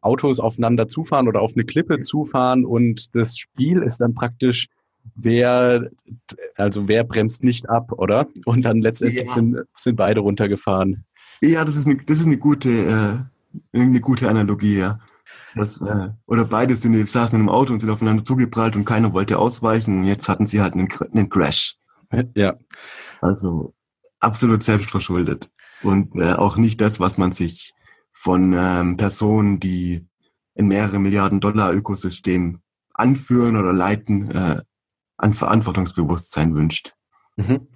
[0.00, 4.66] Autos aufeinander zufahren oder auf eine Klippe zufahren und das Spiel ist dann praktisch,
[5.14, 5.90] wer,
[6.56, 8.26] also wer bremst nicht ab, oder?
[8.46, 9.34] Und dann letztendlich ja.
[9.34, 11.04] sind, sind beide runtergefahren.
[11.40, 13.37] Ja, das ist eine, das ist eine gute, äh,
[13.72, 14.98] eine gute Analogie, ja.
[15.54, 19.38] Das, äh, oder beide sind, saßen im Auto und sind aufeinander zugeprallt und keiner wollte
[19.38, 21.76] ausweichen und jetzt hatten sie halt einen, einen Crash.
[22.34, 22.54] Ja.
[23.20, 23.74] Also
[24.20, 25.50] absolut selbstverschuldet.
[25.82, 27.72] Und äh, auch nicht das, was man sich
[28.12, 30.06] von ähm, Personen, die
[30.54, 32.60] in mehrere Milliarden Dollar Ökosystem
[32.92, 34.62] anführen oder leiten, äh,
[35.16, 36.94] an Verantwortungsbewusstsein wünscht.
[37.36, 37.68] Mhm.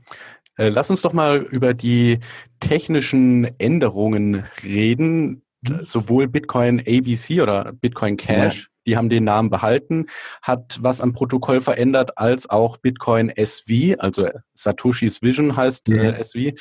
[0.57, 2.19] Äh, lass uns doch mal über die
[2.61, 5.43] technischen Änderungen reden.
[5.63, 5.85] Mhm.
[5.85, 8.69] Sowohl Bitcoin ABC oder Bitcoin Cash, ja.
[8.87, 10.07] die haben den Namen behalten,
[10.43, 16.03] hat was am Protokoll verändert, als auch Bitcoin SV, also Satoshis Vision heißt ja.
[16.03, 16.57] äh, SV.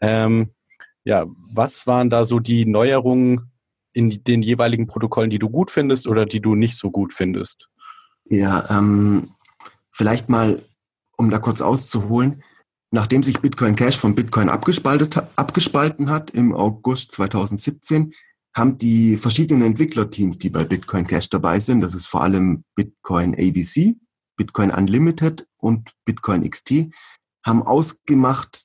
[0.00, 0.54] Ähm,
[1.04, 3.52] ja, was waren da so die Neuerungen
[3.92, 7.68] in den jeweiligen Protokollen, die du gut findest oder die du nicht so gut findest?
[8.24, 9.32] Ja, ähm,
[9.90, 10.62] vielleicht mal,
[11.16, 12.42] um da kurz auszuholen,
[12.90, 18.14] nachdem sich Bitcoin Cash von Bitcoin abgespalten, abgespalten hat im August 2017,
[18.58, 23.34] haben die verschiedenen Entwicklerteams, die bei Bitcoin Cash dabei sind, das ist vor allem Bitcoin
[23.34, 23.96] ABC,
[24.36, 26.90] Bitcoin Unlimited und Bitcoin XT
[27.44, 28.64] haben ausgemacht,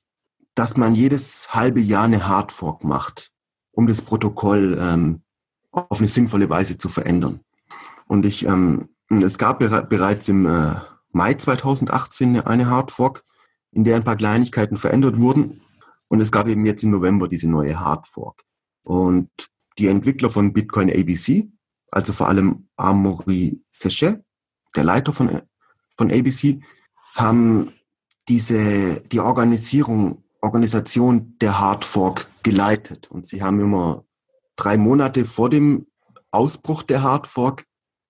[0.54, 3.30] dass man jedes halbe Jahr eine Hardfork macht,
[3.72, 5.22] um das Protokoll ähm,
[5.70, 7.40] auf eine sinnvolle Weise zu verändern.
[8.06, 10.76] Und ich, ähm, es gab bereits im äh,
[11.10, 13.24] Mai 2018 eine Hardfork,
[13.70, 15.60] in der ein paar Kleinigkeiten verändert wurden.
[16.08, 18.42] Und es gab eben jetzt im November diese neue Hardfork.
[18.82, 19.30] Und
[19.78, 21.50] die Entwickler von Bitcoin ABC,
[21.90, 24.22] also vor allem Amaury Sechet,
[24.74, 25.42] der Leiter von,
[25.96, 26.60] von ABC,
[27.14, 27.72] haben
[28.28, 33.10] diese, die Organisierung, Organisation der Hardfork geleitet.
[33.10, 34.04] Und sie haben immer
[34.56, 35.86] drei Monate vor dem
[36.30, 37.64] Ausbruch der Hardfork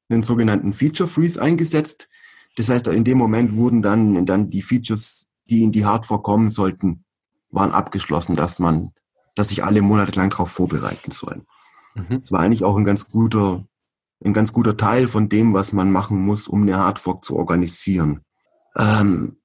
[0.09, 2.09] einen sogenannten Feature Freeze eingesetzt.
[2.57, 6.51] Das heißt, in dem Moment wurden dann, dann die Features, die in die Hardfork kommen
[6.51, 7.05] sollten,
[7.51, 8.93] waren abgeschlossen, dass man,
[9.35, 11.47] dass sich alle Monate lang darauf vorbereiten sollen.
[11.95, 12.21] Mhm.
[12.21, 13.65] Das war eigentlich auch ein ganz guter,
[14.25, 18.21] ein ganz guter Teil von dem, was man machen muss, um eine Hardfork zu organisieren.
[18.77, 19.39] Ähm,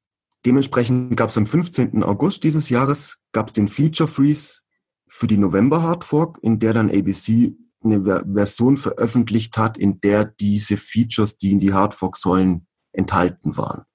[0.46, 2.04] dementsprechend gab es am 15.
[2.04, 4.62] August dieses Jahres gab es den Feature Freeze
[5.08, 10.78] für die November Hardfork, in der dann ABC eine Version veröffentlicht hat, in der diese
[10.78, 13.86] Features, die in die Hardfork sollen, enthalten waren.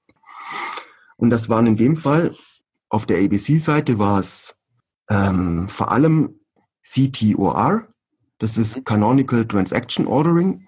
[1.16, 2.34] Und das waren in dem Fall,
[2.88, 4.56] auf der ABC-Seite war es
[5.08, 6.40] ähm, vor allem
[6.82, 7.88] CTOR,
[8.44, 8.84] das ist mhm.
[8.84, 10.66] Canonical Transaction Ordering,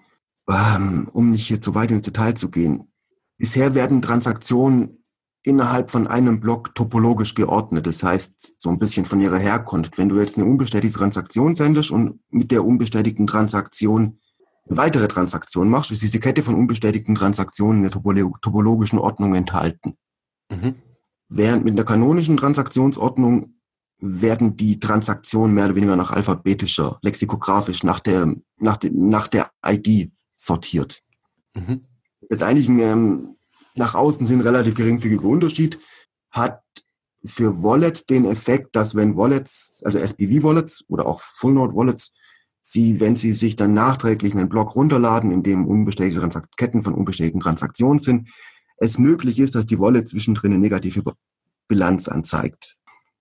[0.49, 2.91] ähm, um nicht hier zu weit ins Detail zu gehen.
[3.37, 5.03] Bisher werden Transaktionen
[5.43, 7.85] innerhalb von einem Block topologisch geordnet.
[7.85, 9.99] Das heißt, so ein bisschen von ihrer Herkunft.
[9.99, 14.19] Wenn du jetzt eine unbestätigte Transaktion sendest und mit der unbestätigten Transaktion
[14.67, 18.01] eine weitere Transaktion machst, ist diese Kette von unbestätigten Transaktionen in der
[18.41, 19.93] topologischen Ordnung enthalten.
[20.49, 20.75] Mhm.
[21.29, 23.53] Während mit der kanonischen Transaktionsordnung
[23.99, 29.51] werden die Transaktionen mehr oder weniger nach alphabetischer, lexikografisch, nach der, nach, de, nach der
[29.65, 31.01] ID sortiert.
[31.55, 31.85] Mhm.
[32.29, 33.37] Jetzt eigentlich ein ähm,
[33.77, 35.79] nach außen hin relativ geringfügiger Unterschied,
[36.31, 36.61] hat
[37.23, 42.11] für Wallets den Effekt, dass wenn Wallets, also SPV-Wallets oder auch Full-Node-Wallets,
[42.61, 46.93] sie, wenn sie sich dann nachträglich einen Block runterladen, in dem unbestätigte Transakt Ketten von
[46.93, 48.29] unbestätigten Transaktionen sind,
[48.77, 51.03] es möglich ist, dass die Wallet zwischendrin eine negative
[51.67, 52.77] Bilanz anzeigt.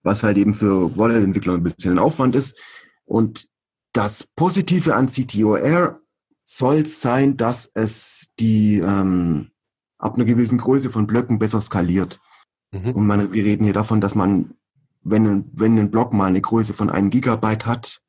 [0.07, 2.63] Was halt eben für Wallet-Entwickler ein bisschen ein Aufwand ist.
[3.05, 3.49] Und
[3.93, 5.99] das Positive an CTOR
[6.45, 9.51] soll sein, dass es die ähm,
[9.99, 12.21] ab einer gewissen Größe von Blöcken besser skaliert.
[12.71, 12.91] Mhm.
[12.93, 14.55] Und man, wir reden hier davon, dass man,
[15.03, 18.01] wenn, wenn ein Block mal eine Größe von einem Gigabyte hat,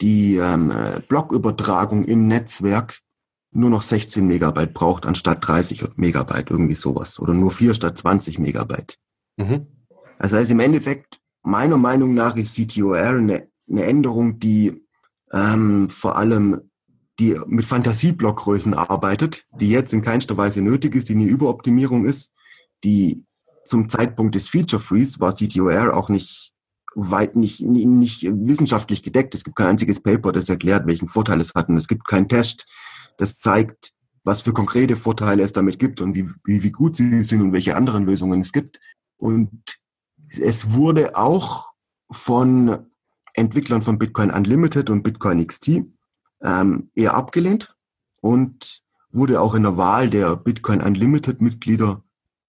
[0.00, 3.00] die ähm, äh, Blockübertragung im Netzwerk
[3.50, 7.20] nur noch 16 Megabyte braucht, anstatt 30 Megabyte, irgendwie sowas.
[7.20, 8.96] Oder nur 4 statt 20 Megabyte.
[9.36, 9.66] Mhm.
[10.18, 14.84] Das heißt, im Endeffekt, meiner Meinung nach, ist CTOR eine, eine Änderung, die
[15.32, 16.70] ähm, vor allem
[17.18, 22.32] die mit Fantasieblockgrößen arbeitet, die jetzt in keinster Weise nötig ist, die eine Überoptimierung ist,
[22.84, 23.24] die
[23.64, 26.52] zum Zeitpunkt des Feature Freeze war CTOR auch nicht
[26.94, 29.34] weit nicht, nicht wissenschaftlich gedeckt.
[29.34, 31.68] Es gibt kein einziges Paper, das erklärt, welchen Vorteil es hat.
[31.68, 32.66] Und es gibt keinen Test,
[33.18, 33.92] das zeigt,
[34.24, 37.52] was für konkrete Vorteile es damit gibt und wie, wie, wie gut sie sind und
[37.52, 38.78] welche anderen Lösungen es gibt.
[39.16, 39.81] Und
[40.38, 41.72] es wurde auch
[42.10, 42.86] von
[43.34, 45.82] Entwicklern von Bitcoin Unlimited und Bitcoin XT
[46.42, 47.76] ähm, eher abgelehnt
[48.20, 52.02] und wurde auch in der Wahl der Bitcoin Unlimited Mitglieder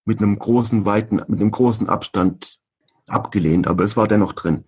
[0.05, 2.59] mit einem großen, weiten, mit einem großen Abstand
[3.07, 4.65] abgelehnt, aber es war dennoch drin.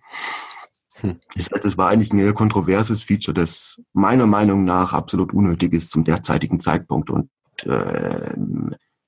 [1.00, 1.20] Hm.
[1.34, 5.72] Das heißt, es war eigentlich ein eher kontroverses Feature, das meiner Meinung nach absolut unnötig
[5.74, 7.30] ist zum derzeitigen Zeitpunkt und
[7.64, 8.34] äh,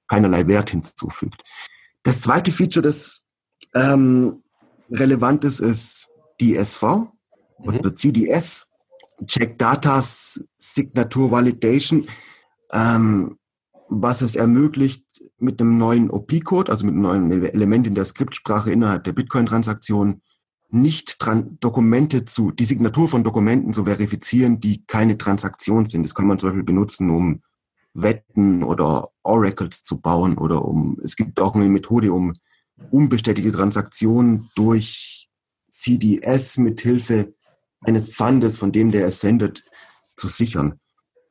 [0.07, 1.43] keinerlei Wert hinzufügt.
[2.03, 3.23] Das zweite Feature, das
[3.79, 4.43] ähm,
[4.91, 6.09] relevant ist, ist
[6.41, 7.09] DSV mhm.
[7.65, 8.71] oder CDS.
[9.27, 12.07] Check Data Signature Validation,
[12.73, 13.37] ähm,
[13.89, 15.05] was es ermöglicht,
[15.39, 20.23] mit einem neuen OP-Code, also mit einem neuen Element in der Skriptsprache innerhalb der Bitcoin-Transaktion,
[20.71, 21.19] nicht
[21.61, 26.03] Dokumente zu, die Signatur von Dokumenten zu verifizieren, die keine Transaktion sind.
[26.03, 27.41] Das kann man zum Beispiel benutzen, um
[27.95, 32.35] Wetten oder Oracles zu bauen oder um, es gibt auch eine Methode, um
[32.91, 35.29] unbestätigte Transaktionen durch
[35.71, 37.35] CDS mit Hilfe
[37.83, 39.65] eines Pfandes, von dem der es sendet,
[40.17, 40.81] zu sichern.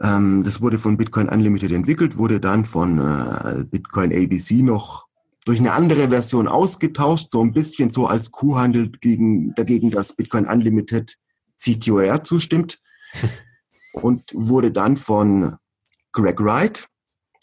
[0.02, 5.08] Ähm, das wurde von Bitcoin Unlimited entwickelt, wurde dann von äh, Bitcoin ABC noch
[5.46, 10.46] durch eine andere Version ausgetauscht, so ein bisschen so als Kuhhandel gegen, dagegen, dass Bitcoin
[10.46, 11.18] Unlimited
[11.58, 12.80] CTOR zustimmt
[13.94, 15.58] und wurde dann von
[16.12, 16.88] Greg Wright,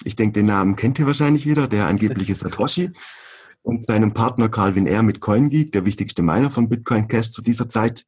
[0.05, 2.91] ich denke, den Namen kennt ihr wahrscheinlich jeder, der angebliche Satoshi,
[3.65, 5.03] und seinem Partner Calvin R.
[5.03, 8.05] mit CoinGeek, der wichtigste Miner von Bitcoin Cash zu dieser Zeit,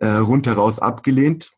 [0.00, 1.52] äh, rundheraus abgelehnt.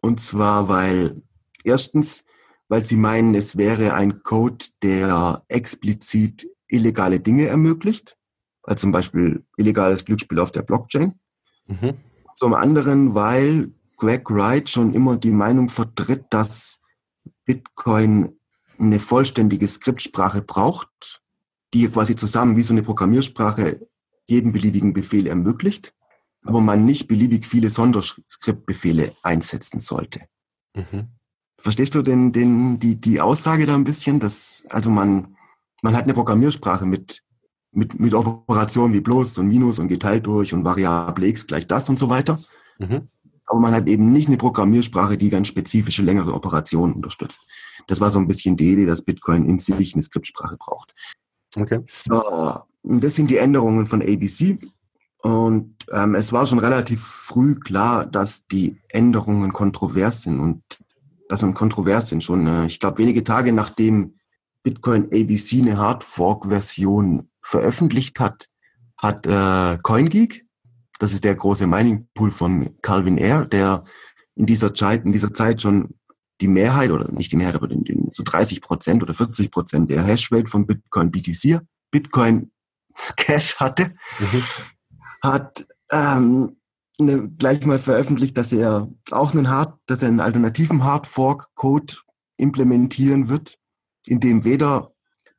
[0.00, 1.22] Und zwar, weil
[1.62, 2.24] erstens
[2.68, 8.16] weil sie meinen, es wäre ein Code, der explizit illegale Dinge ermöglicht,
[8.62, 11.20] als zum Beispiel illegales Glücksspiel auf der Blockchain.
[11.66, 11.94] Mhm.
[12.34, 16.80] Zum anderen, weil Greg Wright schon immer die Meinung vertritt, dass
[17.44, 18.40] Bitcoin
[18.78, 21.22] eine vollständige Skriptsprache braucht,
[21.74, 23.86] die quasi zusammen wie so eine Programmiersprache
[24.26, 25.92] jeden beliebigen Befehl ermöglicht,
[26.44, 30.20] aber man nicht beliebig viele Sonderskriptbefehle einsetzen sollte.
[30.74, 31.08] Mhm.
[31.58, 35.36] Verstehst du denn den, die, die Aussage da ein bisschen, dass also man,
[35.82, 37.22] man hat eine Programmiersprache mit,
[37.72, 41.88] mit, mit Operationen wie Plus und Minus und geteilt durch und Variable X gleich das
[41.88, 42.38] und so weiter.
[42.78, 43.08] Mhm.
[43.46, 47.42] Aber man hat eben nicht eine Programmiersprache, die ganz spezifische längere Operationen unterstützt.
[47.86, 50.94] Das war so ein bisschen die Idee, dass Bitcoin in sich eine Skriptsprache braucht.
[51.56, 51.80] Okay.
[51.86, 52.22] So,
[52.82, 54.58] das sind die Änderungen von ABC.
[55.22, 60.62] Und ähm, es war schon relativ früh klar, dass die Änderungen kontrovers sind und
[61.28, 62.22] dass sie kontrovers sind.
[62.22, 64.18] Schon, äh, ich glaube, wenige Tage nachdem
[64.62, 68.48] Bitcoin ABC eine Hardfork-Version veröffentlicht hat,
[68.98, 70.44] hat äh, CoinGeek,
[70.98, 73.84] das ist der große Mining Pool von Calvin Air, der
[74.36, 75.94] in dieser Zeit, in dieser Zeit schon
[76.40, 79.90] die Mehrheit oder nicht die Mehrheit, aber den, den, so 30 Prozent oder 40 Prozent
[79.90, 82.50] der Hashrate von Bitcoin BTC, Bitcoin
[83.16, 84.42] Cash hatte, mhm.
[85.22, 86.56] hat ähm,
[86.98, 91.54] ne, gleich mal veröffentlicht, dass er auch einen Hard, dass er einen alternativen Hard Fork
[91.54, 91.94] Code
[92.36, 93.58] implementieren wird,
[94.06, 94.92] in dem weder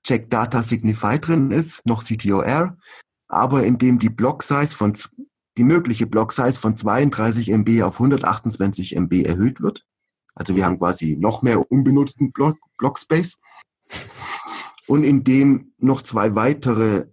[0.04, 2.78] Check Data Signify drin ist, noch CTOR,
[3.28, 4.94] aber in dem die Block Size von
[5.58, 9.86] die mögliche Block Size von 32 MB auf 128 MB erhöht wird.
[10.36, 13.38] Also wir haben quasi noch mehr unbenutzten Block, Block Space.
[14.88, 17.08] Und in dem noch zwei weitere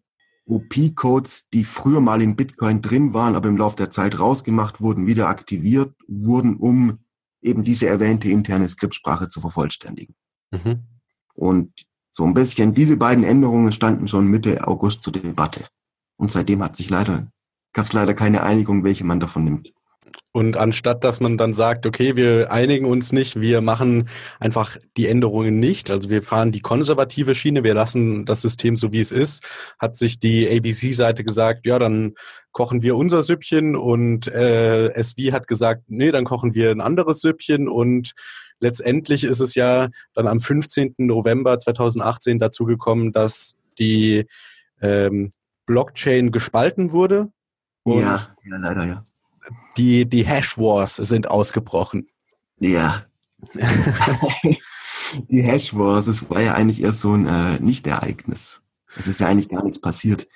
[0.47, 5.07] OP-Codes, die früher mal in Bitcoin drin waren, aber im Laufe der Zeit rausgemacht wurden,
[5.07, 6.99] wieder aktiviert wurden, um
[7.41, 10.17] eben diese erwähnte interne Skriptsprache zu vervollständigen.
[10.51, 10.83] Mhm.
[11.35, 15.65] Und so ein bisschen diese beiden Änderungen standen schon Mitte August zur Debatte.
[16.17, 17.33] Und seitdem hat sich leider,
[17.73, 19.73] gab es leider keine Einigung, welche man davon nimmt.
[20.35, 24.09] Und anstatt dass man dann sagt, okay, wir einigen uns nicht, wir machen
[24.41, 28.93] einfach die Änderungen nicht, also wir fahren die konservative Schiene, wir lassen das System so
[28.93, 29.47] wie es ist,
[29.79, 32.15] hat sich die ABC-Seite gesagt, ja, dann
[32.53, 37.21] kochen wir unser Süppchen und äh, SV hat gesagt, nee, dann kochen wir ein anderes
[37.21, 38.13] Süppchen und
[38.59, 40.95] letztendlich ist es ja dann am 15.
[40.97, 44.25] November 2018 dazu gekommen, dass die
[44.81, 45.31] ähm,
[45.67, 47.31] Blockchain gespalten wurde.
[47.85, 49.05] ja, ja, leider, ja
[49.77, 52.09] die, die Hash Wars sind ausgebrochen.
[52.59, 53.07] Ja.
[55.29, 58.63] die Hash Wars, das war ja eigentlich erst so ein äh, Nicht-Ereignis.
[58.97, 60.29] Es ist ja eigentlich gar nichts passiert.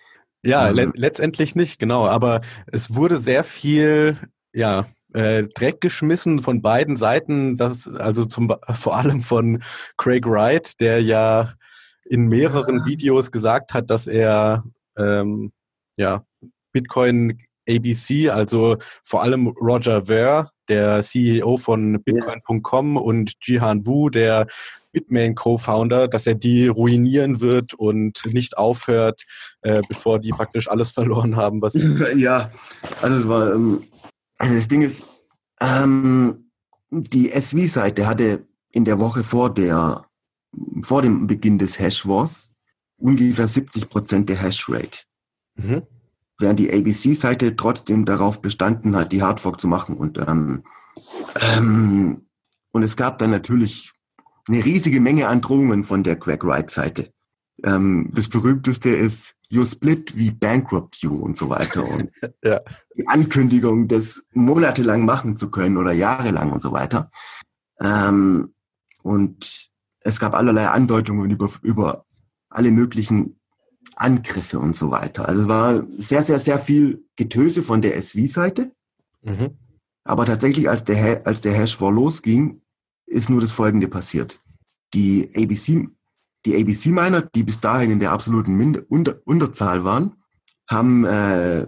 [0.42, 2.06] Ja, ähm, le letztendlich nicht, genau.
[2.06, 4.18] Aber es wurde sehr viel,
[4.52, 7.56] ja, äh, Dreck geschmissen von beiden Seiten.
[7.56, 9.62] Das, also zum, vor allem von
[9.96, 11.54] Craig Wright, der ja
[12.04, 12.84] in mehreren.
[12.86, 14.64] Videos gesagt hat, dass er
[14.96, 15.52] ähm,
[15.96, 16.24] ja
[16.72, 17.38] Bitcoin
[17.68, 24.46] ABC, also vor allem Roger Ver, der CEO von Bitcoin.com und Jihan Wu, der
[24.92, 29.24] Bitmain Co-Founder, dass er die ruinieren wird und nicht aufhört,
[29.60, 31.74] äh, bevor die praktisch alles verloren haben, was
[32.16, 32.50] Ja,
[33.02, 33.84] also es war, ähm,
[34.38, 35.06] also das Ding ist,
[35.60, 36.50] ähm,
[36.90, 40.06] die SV-Seite hatte in der Woche vor der,
[40.82, 42.50] vor dem Beginn des Hash Wars
[42.96, 45.00] ungefähr 70 Prozent der Hashrate.
[45.56, 45.82] Mhm
[46.38, 49.96] während die ABC-Seite trotzdem darauf bestanden hat, die Hardfork zu machen.
[49.96, 50.64] Und, ähm,
[51.40, 52.26] ähm,
[52.72, 53.92] und es gab dann natürlich
[54.48, 57.10] eine riesige Menge an Drohungen von der Craig Wright-Seite.
[57.64, 61.84] Ähm, das berühmteste ist You Split wie Bankrupt You und so weiter.
[61.88, 62.10] Und
[62.44, 62.60] ja.
[62.96, 67.10] die Ankündigung, das monatelang machen zu können oder jahrelang und so weiter.
[67.80, 68.54] Ähm,
[69.02, 69.70] und
[70.00, 72.04] es gab allerlei Andeutungen über, über
[72.48, 73.40] alle möglichen
[73.96, 75.28] Angriffe und so weiter.
[75.28, 78.72] Also es war sehr, sehr, sehr viel Getöse von der SV-Seite.
[79.22, 79.56] Mhm.
[80.04, 82.60] Aber tatsächlich, als der, als der Hash War losging,
[83.06, 84.38] ist nur das Folgende passiert.
[84.94, 85.88] Die ABC,
[86.44, 90.14] die ABC-Miner, die bis dahin in der absoluten Minder, Unter, Unterzahl waren,
[90.68, 91.66] haben äh,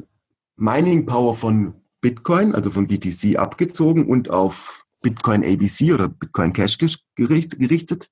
[0.57, 6.79] Mining Power von Bitcoin, also von BTC, abgezogen und auf Bitcoin ABC oder Bitcoin Cash
[7.17, 8.11] gerichtet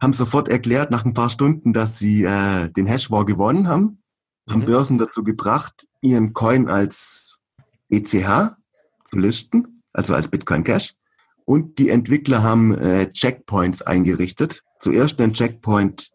[0.00, 4.02] haben sofort erklärt nach ein paar Stunden, dass sie äh, den Hash War gewonnen haben,
[4.46, 4.52] mhm.
[4.52, 7.40] haben Börsen dazu gebracht, ihren Coin als
[7.88, 8.56] ECH
[9.04, 10.94] zu listen, also als Bitcoin Cash.
[11.44, 14.62] Und die Entwickler haben äh, Checkpoints eingerichtet.
[14.80, 16.10] Zuerst einen Checkpoint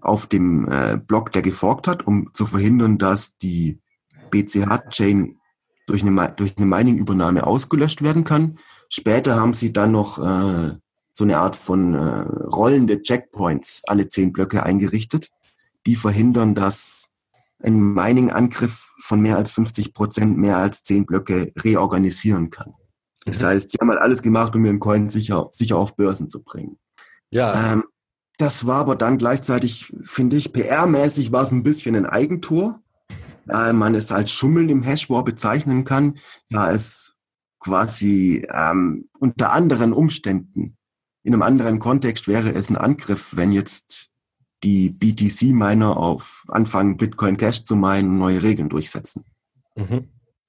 [0.00, 3.80] auf dem äh, Block, der geforkt hat, um zu verhindern, dass die
[4.30, 5.36] BCH-Chain
[5.88, 8.58] durch eine, durch eine Mining-Übernahme ausgelöscht werden kann.
[8.88, 10.76] Später haben sie dann noch äh,
[11.16, 15.30] so eine Art von äh, rollende Checkpoints, alle zehn Blöcke eingerichtet,
[15.86, 17.06] die verhindern, dass
[17.62, 22.74] ein Mining-Angriff von mehr als 50 Prozent mehr als zehn Blöcke reorganisieren kann.
[23.24, 23.46] Das mhm.
[23.46, 26.78] heißt, die haben halt alles gemacht, um ihren Coin sicher, sicher auf Börsen zu bringen.
[27.30, 27.72] Ja.
[27.72, 27.84] Ähm,
[28.36, 32.82] das war aber dann gleichzeitig, finde ich, PR-mäßig war es ein bisschen ein Eigentor,
[33.46, 36.18] weil man es als Schummeln im Hashwar bezeichnen kann,
[36.50, 37.14] da es
[37.58, 40.75] quasi ähm, unter anderen Umständen,
[41.26, 44.10] in einem anderen Kontext wäre es ein Angriff, wenn jetzt
[44.62, 49.24] die BTC-Miner auf anfangen, Bitcoin Cash zu meinen und neue Regeln durchsetzen.
[49.74, 50.08] Mhm.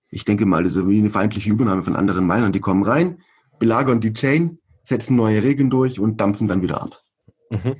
[0.10, 2.54] Ich denke mal, das ist wie eine feindliche Übernahme von anderen Minern.
[2.54, 3.24] Die kommen rein,
[3.58, 7.02] belagern die Chain, setzen neue Regeln durch und dampfen dann wieder ab.
[7.50, 7.76] Mhm.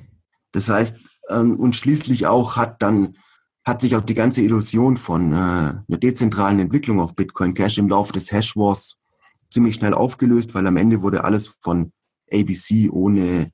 [0.50, 0.96] Das heißt,
[1.30, 3.16] ähm, und schließlich auch hat dann
[3.64, 7.88] hat sich auch die ganze Illusion von äh, einer dezentralen Entwicklung auf Bitcoin Cash im
[7.88, 8.96] Laufe des Hash Wars
[9.50, 11.92] ziemlich schnell aufgelöst, weil am Ende wurde alles von
[12.32, 13.52] ABC ohne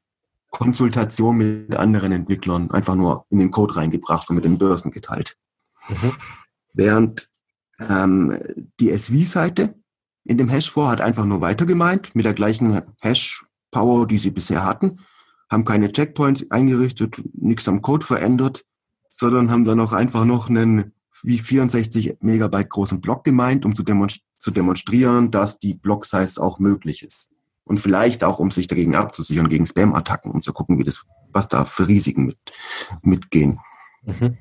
[0.50, 5.36] Konsultation mit anderen Entwicklern einfach nur in den Code reingebracht und mit den Börsen geteilt.
[5.88, 6.12] Mhm.
[6.72, 7.28] Während
[7.80, 8.38] ähm,
[8.80, 9.74] die SV-Seite
[10.24, 15.00] in dem Hash-For hat einfach nur weitergemeint mit der gleichen Hash-Power, die sie bisher hatten,
[15.50, 18.64] haben keine Checkpoints eingerichtet, nichts am Code verändert,
[19.10, 23.82] sondern haben dann auch einfach noch einen wie 64 Megabyte großen Block gemeint, um zu,
[23.82, 27.33] demonst zu demonstrieren, dass die Block-Size auch möglich ist.
[27.64, 31.48] Und vielleicht auch, um sich dagegen abzusichern, gegen Spam-Attacken, um zu gucken, wie das, was
[31.48, 32.38] da für Risiken mit,
[33.02, 33.58] mitgehen.
[34.02, 34.36] Mhm.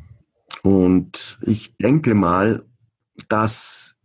[0.61, 2.65] Und ich denke mal,
[3.29, 3.95] dass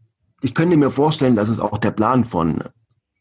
[0.40, 2.62] ich könnte mir vorstellen, dass es auch der Plan von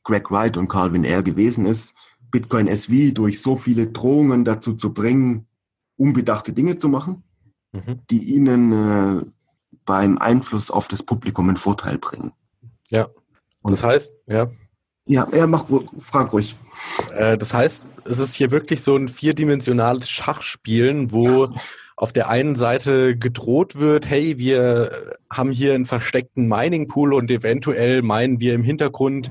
[0.04, 1.96] Greg Wright und Calvin Air gewesen ist,
[2.32, 5.48] Bitcoin SV durch so viele Drohungen dazu zu bringen,
[5.96, 7.24] unbedachte Dinge zu machen,
[7.72, 8.02] mhm.
[8.10, 9.26] die ihnen äh,
[9.86, 12.34] beim Einfluss auf das Publikum einen Vorteil bringen.
[12.90, 13.08] Ja.
[13.62, 14.52] Und das heißt, ja.
[15.08, 15.68] Ja, er macht,
[16.00, 16.56] frag ruhig.
[17.16, 21.52] Äh, das heißt, es ist hier wirklich so ein vierdimensionales Schachspielen, wo ja.
[21.96, 28.02] auf der einen Seite gedroht wird, hey, wir haben hier einen versteckten Mining-Pool und eventuell
[28.02, 29.30] meinen wir im Hintergrund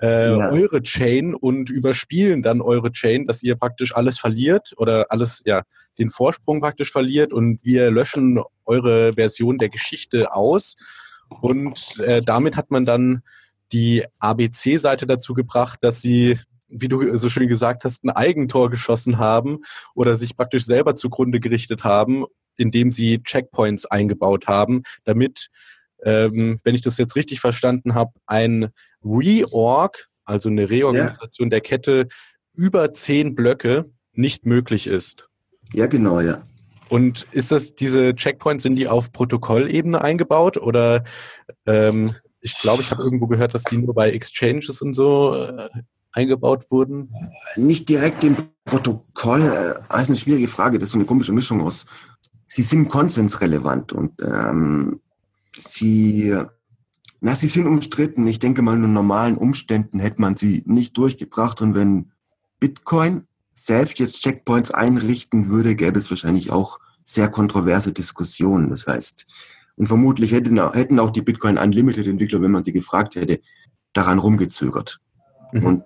[0.00, 0.50] äh, ja.
[0.50, 5.62] eure Chain und überspielen dann eure Chain, dass ihr praktisch alles verliert oder alles, ja,
[5.98, 10.76] den Vorsprung praktisch verliert und wir löschen eure Version der Geschichte aus.
[11.40, 13.22] Und äh, damit hat man dann
[13.72, 16.38] die ABC-Seite dazu gebracht, dass sie,
[16.68, 19.58] wie du so schön gesagt hast, ein Eigentor geschossen haben
[19.94, 22.24] oder sich praktisch selber zugrunde gerichtet haben,
[22.56, 25.48] indem sie Checkpoints eingebaut haben, damit,
[26.02, 28.68] ähm, wenn ich das jetzt richtig verstanden habe, ein
[29.04, 31.50] Reorg, also eine Reorganisation ja.
[31.50, 32.08] der Kette
[32.54, 35.28] über zehn Blöcke nicht möglich ist.
[35.72, 36.42] Ja, genau, ja.
[36.88, 41.04] Und ist das, diese Checkpoints, sind die auf Protokollebene eingebaut oder
[41.66, 45.68] ähm, ich glaube, ich habe irgendwo gehört, dass die nur bei Exchanges und so äh,
[46.12, 47.12] eingebaut wurden?
[47.56, 49.42] Nicht direkt im Protokoll.
[49.42, 50.78] Äh, das ist eine schwierige Frage.
[50.78, 51.86] Das ist so eine komische Mischung aus.
[52.46, 55.00] Sie sind konsensrelevant und ähm,
[55.56, 56.34] sie,
[57.20, 58.26] na, sie sind umstritten.
[58.26, 61.60] Ich denke mal, in normalen Umständen hätte man sie nicht durchgebracht.
[61.60, 62.12] Und wenn
[62.58, 68.70] Bitcoin selbst jetzt Checkpoints einrichten würde, gäbe es wahrscheinlich auch sehr kontroverse Diskussionen.
[68.70, 69.26] Das heißt,
[69.78, 73.40] und vermutlich hätten, hätten auch die Bitcoin Unlimited Entwickler, wenn man sie gefragt hätte,
[73.92, 74.98] daran rumgezögert.
[75.52, 75.64] Mhm.
[75.64, 75.84] Und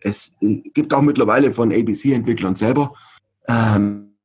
[0.00, 2.94] es äh, gibt auch mittlerweile von ABC-Entwicklern selber.
[3.48, 4.16] Ähm,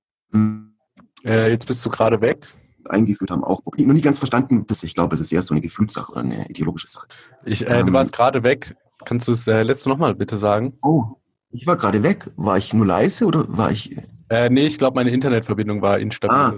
[1.24, 2.48] äh, jetzt bist du gerade weg.
[2.86, 3.62] Eingeführt haben auch.
[3.66, 6.48] Noch nicht ganz verstanden, das, ich glaube, es ist eher so eine Gefühlssache oder eine
[6.50, 7.08] ideologische Sache.
[7.46, 8.76] Ich, äh, ähm, du warst gerade weg.
[9.04, 10.78] Kannst du es äh, letzte nochmal bitte sagen?
[10.84, 11.04] Oh,
[11.52, 12.30] ich war gerade weg.
[12.38, 13.96] War ich nur leise oder war ich.
[14.30, 16.38] Äh, nee, ich glaube, meine Internetverbindung war instabil.
[16.38, 16.54] Ah,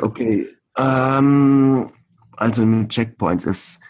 [0.00, 0.48] okay.
[0.78, 1.90] Ähm,
[2.36, 3.80] also mit Checkpoints ist,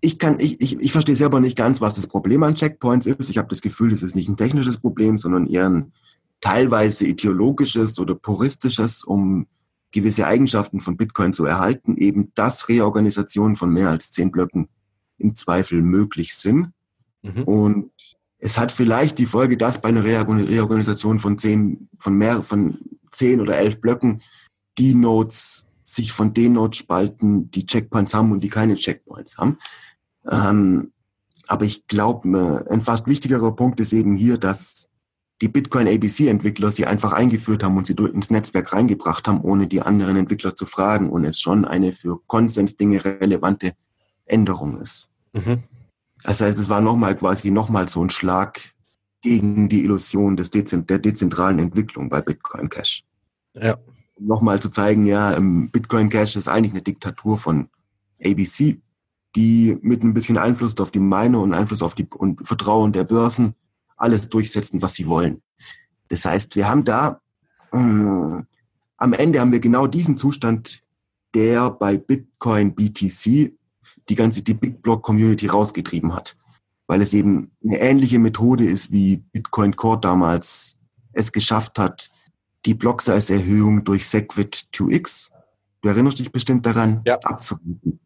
[0.00, 3.30] ich kann, ich, ich, ich verstehe selber nicht ganz, was das Problem an Checkpoints ist.
[3.30, 5.92] Ich habe das Gefühl, das ist nicht ein technisches Problem, sondern eher ein
[6.40, 9.46] teilweise ideologisches oder puristisches, um
[9.90, 14.68] gewisse Eigenschaften von Bitcoin zu erhalten, eben dass Reorganisationen von mehr als zehn Blöcken
[15.16, 16.72] im Zweifel möglich sind.
[17.22, 17.42] Mhm.
[17.44, 17.90] Und
[18.38, 22.78] es hat vielleicht die Folge, dass bei einer Reorganisation von zehn, von mehr, von
[23.10, 24.22] zehn oder elf Blöcken
[24.76, 29.58] die Nodes sich von den Nodes spalten, die Checkpoints haben und die keine Checkpoints haben.
[30.30, 30.92] Ähm,
[31.46, 34.90] aber ich glaube, ein fast wichtigerer Punkt ist eben hier, dass
[35.40, 39.80] die Bitcoin ABC-Entwickler sie einfach eingeführt haben und sie ins Netzwerk reingebracht haben, ohne die
[39.80, 43.72] anderen Entwickler zu fragen und es schon eine für Konsensdinge relevante
[44.26, 45.10] Änderung ist.
[45.32, 45.62] Mhm.
[46.22, 48.60] Das heißt, es war nochmal quasi nochmal so ein Schlag
[49.22, 53.04] gegen die Illusion des Dezent der dezentralen Entwicklung bei Bitcoin Cash.
[53.54, 53.78] Ja
[54.20, 57.68] nochmal zu zeigen, ja, Bitcoin Cash ist eigentlich eine Diktatur von
[58.22, 58.80] ABC,
[59.36, 63.04] die mit ein bisschen Einfluss auf die Miner und Einfluss auf die und Vertrauen der
[63.04, 63.54] Börsen
[63.96, 65.42] alles durchsetzen, was sie wollen.
[66.08, 67.20] Das heißt, wir haben da,
[67.72, 70.82] äh, am Ende haben wir genau diesen Zustand,
[71.34, 73.52] der bei Bitcoin BTC
[74.08, 76.36] die ganze die Big Block Community rausgetrieben hat.
[76.86, 80.76] Weil es eben eine ähnliche Methode ist, wie Bitcoin Core damals
[81.12, 82.10] es geschafft hat,
[82.68, 85.30] die Block-Size-Erhöhung durch Segwit 2x,
[85.80, 87.18] du erinnerst dich bestimmt daran, ja.
[87.24, 87.98] abzurufen.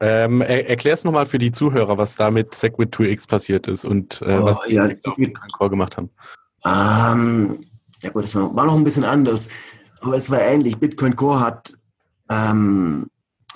[0.00, 4.20] Ähm, er, erklär's nochmal für die Zuhörer, was da mit Segwit 2x passiert ist und
[4.22, 6.10] äh, oh, was die ja, auf Bitcoin Core gemacht haben.
[6.64, 7.64] Ähm,
[8.02, 9.46] ja gut, das war, war noch ein bisschen anders,
[10.00, 10.78] aber es war ähnlich.
[10.78, 11.74] Bitcoin Core hat,
[12.28, 13.06] ähm,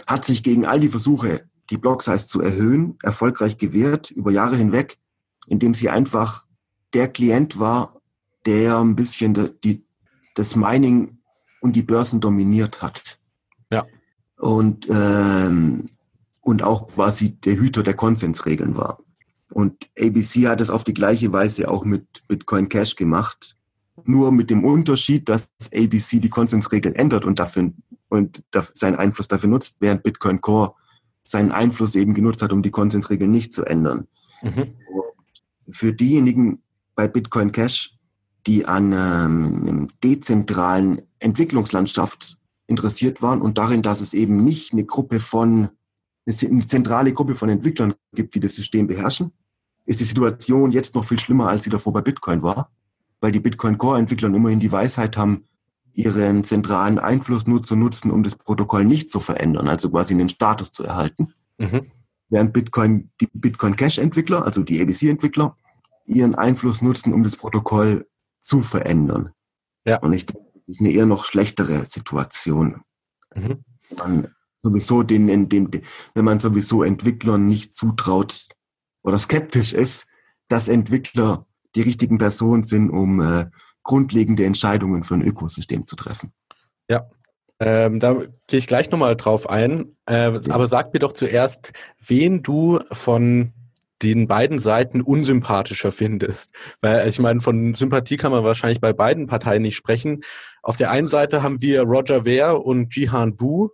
[0.07, 4.99] hat sich gegen all die Versuche, die Block-Size zu erhöhen, erfolgreich gewehrt über Jahre hinweg,
[5.49, 6.45] indem sie einfach
[6.95, 8.01] der Klient war,
[8.47, 9.85] der ein bisschen die,
[10.35, 11.19] das Mining
[11.61, 13.19] und die Börsen dominiert hat.
[13.71, 13.87] Ja.
[14.39, 15.91] Und, ähm,
[16.41, 18.99] und auch quasi der Hüter der Konsensregeln war.
[19.53, 23.57] Und ABC hat es auf die gleiche Weise auch mit Bitcoin Cash gemacht.
[24.05, 27.73] Nur mit dem Unterschied, dass ABC die Konsensregeln ändert und dafür
[28.09, 28.43] und
[28.75, 30.75] seinen Einfluss dafür nutzt, während Bitcoin Core
[31.25, 34.09] seinen Einfluss eben genutzt hat, um die Konsensregeln nicht zu ändern.
[34.43, 34.75] Mhm.
[35.71, 36.63] Für diejenigen
[36.95, 37.97] bei Bitcoin Cash,
[38.47, 44.85] die an ähm, einem dezentralen Entwicklungslandschaft interessiert waren und darin, dass es eben nicht eine
[44.85, 45.71] Gruppe von,
[46.27, 49.33] eine zentrale Gruppe von Entwicklern gibt, die das System beherrschen,
[49.85, 52.71] ist die Situation jetzt noch viel schlimmer, als sie davor bei Bitcoin war,
[53.21, 55.45] weil die Bitcoin Core Entwickler immerhin die Weisheit haben,
[55.95, 60.29] ihren zentralen Einfluss nur zu nutzen, um das Protokoll nicht zu verändern, also quasi den
[60.29, 61.35] Status zu erhalten.
[61.59, 61.91] Mhm.
[62.31, 65.57] Während Bitcoin, die Bitcoin Cash Entwickler, also die ABC Entwickler,
[66.07, 68.07] ihren Einfluss nutzen, um das Protokoll
[68.43, 69.31] zu verändern.
[69.87, 69.99] Ja.
[69.99, 72.83] Und ich denke, das ist eine eher noch schlechtere Situation.
[73.35, 73.65] Mhm.
[73.97, 75.71] Man sowieso den, den,
[76.15, 78.47] wenn man sowieso Entwicklern nicht zutraut
[79.03, 80.07] oder skeptisch ist,
[80.49, 83.47] dass Entwickler die richtigen Personen sind, um äh,
[83.83, 86.33] grundlegende Entscheidungen für ein Ökosystem zu treffen.
[86.89, 87.09] Ja,
[87.59, 88.15] ähm, da
[88.49, 89.97] gehe ich gleich nochmal drauf ein.
[90.09, 90.41] Äh, ja.
[90.51, 91.73] Aber sag mir doch zuerst,
[92.05, 93.53] wen du von
[94.03, 96.51] den beiden Seiten unsympathischer findest.
[96.81, 100.23] Weil ich meine, von Sympathie kann man wahrscheinlich bei beiden Parteien nicht sprechen.
[100.63, 103.69] Auf der einen Seite haben wir Roger Ver und Jihan Wu.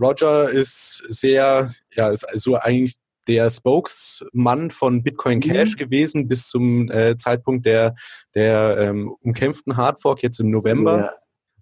[0.00, 2.96] Roger ist sehr, ja, ist also eigentlich
[3.28, 5.42] der Spokesmann von Bitcoin mhm.
[5.42, 5.78] Cash mhm.
[5.78, 7.94] gewesen bis zum äh, Zeitpunkt der,
[8.34, 10.98] der ähm, umkämpften Hardfork jetzt im November.
[10.98, 11.10] Ja.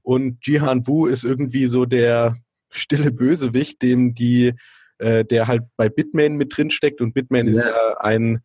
[0.03, 2.37] Und Jihan Wu ist irgendwie so der
[2.71, 4.55] stille Bösewicht, dem die,
[4.99, 7.01] äh, der halt bei Bitmain mit drin steckt.
[7.01, 7.53] Und Bitmain ja.
[7.53, 8.43] ist ja ein,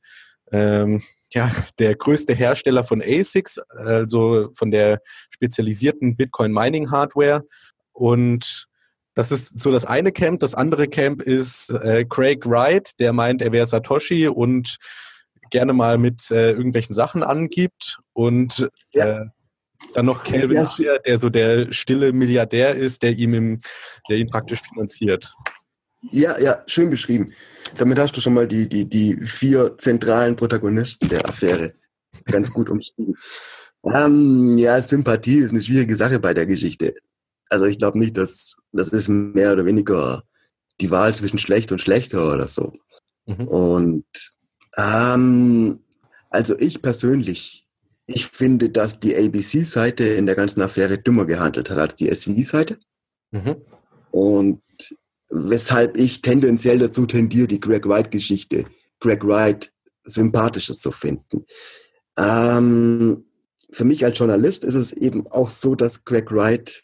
[0.52, 7.44] ähm, ja, der größte Hersteller von ASICs, also von der spezialisierten Bitcoin Mining Hardware.
[7.92, 8.68] Und
[9.14, 10.40] das ist so das eine Camp.
[10.40, 14.78] Das andere Camp ist äh, Craig Wright, der meint, er wäre Satoshi und
[15.52, 18.00] gerne mal mit äh, irgendwelchen Sachen angibt.
[18.14, 19.22] Und ja.
[19.22, 19.26] äh,
[19.94, 20.98] dann noch Calvin ja.
[21.00, 23.60] Der so der stille Milliardär ist, der ihm, im,
[24.10, 25.34] der ihn praktisch finanziert.
[26.02, 27.34] Ja, ja, schön beschrieben.
[27.78, 31.74] Damit hast du schon mal die, die, die vier zentralen Protagonisten der Affäre
[32.26, 33.16] ganz gut umschrieben.
[33.84, 36.96] Ähm, ja, Sympathie ist eine schwierige Sache bei der Geschichte.
[37.50, 40.24] Also ich glaube nicht, dass das ist mehr oder weniger
[40.82, 42.74] die Wahl zwischen schlecht und schlechter oder so.
[43.26, 43.48] Mhm.
[43.48, 44.06] Und
[44.78, 45.80] ähm,
[46.30, 47.68] also ich persönlich,
[48.06, 52.78] ich finde, dass die ABC-Seite in der ganzen Affäre dümmer gehandelt hat als die SW-Seite.
[53.32, 53.58] Mhm.
[54.12, 54.62] Und
[55.30, 58.66] weshalb ich tendenziell dazu tendiere, die Greg Wright-Geschichte,
[59.00, 59.72] Greg Wright
[60.04, 61.46] sympathischer zu finden.
[62.18, 63.26] Ähm,
[63.72, 66.84] für mich als Journalist ist es eben auch so, dass Greg Wright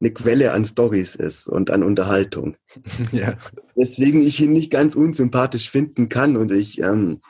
[0.00, 2.56] eine Quelle an Stories ist und an Unterhaltung.
[3.12, 3.38] Ja.
[3.76, 7.20] Deswegen ich ihn nicht ganz unsympathisch finden kann und ich, ähm,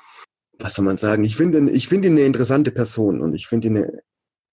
[0.59, 3.69] was soll man sagen, ich finde ich finde ihn eine interessante Person und ich finde
[3.69, 4.03] ihn, eine,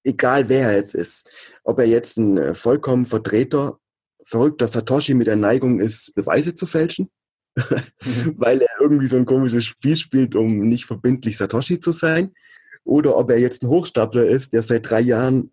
[0.03, 1.30] egal wer er jetzt ist,
[1.64, 3.80] ob er jetzt ein äh, vollkommen Vertreter,
[4.32, 7.11] verrückter Satoshi mit der Neigung ist, Beweise zu fälschen,
[7.55, 7.63] mhm.
[8.38, 12.34] weil er irgendwie so ein komisches Spiel spielt, um nicht verbindlich Satoshi zu sein,
[12.84, 15.51] oder ob er jetzt ein Hochstapler ist, der seit drei Jahren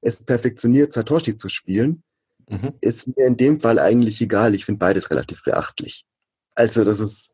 [0.00, 2.02] es perfektioniert, Satoshi zu spielen,
[2.48, 2.72] mhm.
[2.80, 4.54] ist mir in dem Fall eigentlich egal.
[4.54, 6.06] Ich finde beides relativ beachtlich.
[6.54, 7.32] Also das ist,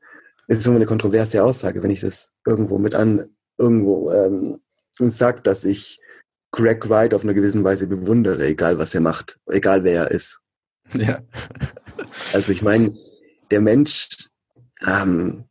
[0.49, 4.59] das ist immer eine kontroverse Aussage, wenn ich das irgendwo mit an, irgendwo ähm,
[4.99, 6.01] sage, dass ich
[6.51, 10.41] Greg Wright auf eine gewisse Weise bewundere, egal was er macht, egal wer er ist.
[10.95, 11.23] Ja.
[12.33, 12.97] also ich meine,
[13.51, 14.29] der Mensch
[14.87, 15.45] ähm,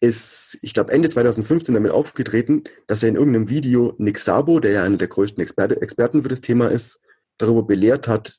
[0.00, 4.72] ist, ich glaube, Ende 2015 damit aufgetreten, dass er in irgendeinem Video Nick Sabo, der
[4.72, 7.00] ja einer der größten Experte, Experten für das Thema ist,
[7.38, 8.38] darüber belehrt hat,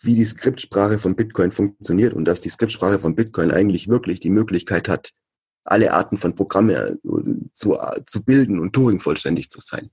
[0.00, 4.30] wie die Skriptsprache von Bitcoin funktioniert und dass die Skriptsprache von Bitcoin eigentlich wirklich die
[4.30, 5.10] Möglichkeit hat,
[5.64, 6.98] alle Arten von Programme
[7.52, 9.90] zu, zu bilden und Turing vollständig zu sein.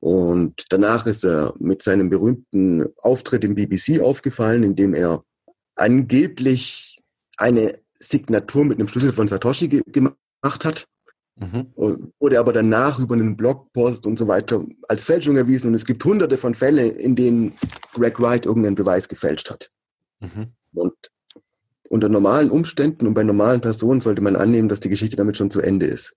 [0.00, 5.24] Und danach ist er mit seinem berühmten Auftritt im BBC aufgefallen, in dem er
[5.76, 7.02] angeblich
[7.36, 10.86] eine Signatur mit einem Schlüssel von Satoshi ge gemacht hat.
[11.36, 11.72] Mhm.
[12.20, 15.68] Wurde aber danach über einen Blogpost und so weiter als Fälschung erwiesen.
[15.68, 17.54] Und es gibt hunderte von Fällen, in denen
[17.92, 19.70] Greg Wright irgendeinen Beweis gefälscht hat.
[20.20, 20.52] Mhm.
[20.74, 20.94] Und
[21.88, 25.50] unter normalen Umständen und bei normalen Personen sollte man annehmen, dass die Geschichte damit schon
[25.50, 26.14] zu Ende ist.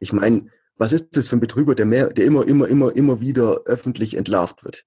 [0.00, 0.46] Ich meine,
[0.76, 4.16] was ist das für ein Betrüger, der, mehr, der immer, immer, immer, immer wieder öffentlich
[4.16, 4.84] entlarvt wird?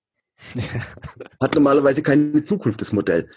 [1.42, 3.30] Hat normalerweise keine Zukunft, das Modell.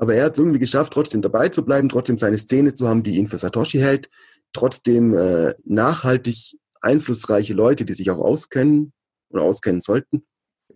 [0.00, 3.02] Aber er hat es irgendwie geschafft, trotzdem dabei zu bleiben, trotzdem seine Szene zu haben,
[3.02, 4.08] die ihn für Satoshi hält,
[4.54, 8.94] trotzdem äh, nachhaltig einflussreiche Leute, die sich auch auskennen
[9.28, 10.24] oder auskennen sollten,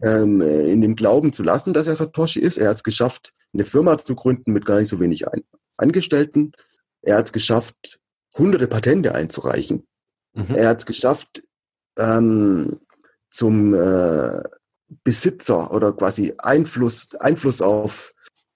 [0.03, 2.59] ähm, äh, in dem Glauben zu lassen, dass er Satoshi ist.
[2.59, 5.43] Er hat es geschafft, eine Firma zu gründen mit gar nicht so wenig Ein
[5.79, 6.53] Angestellten.
[7.01, 7.99] Er hat es geschafft,
[8.37, 9.87] hunderte Patente einzureichen.
[10.35, 10.55] Mhm.
[10.55, 11.43] Er hat es geschafft,
[11.99, 12.79] ähm,
[13.31, 14.43] zum äh,
[15.03, 18.14] Besitzer oder quasi Einfluss, Einfluss auf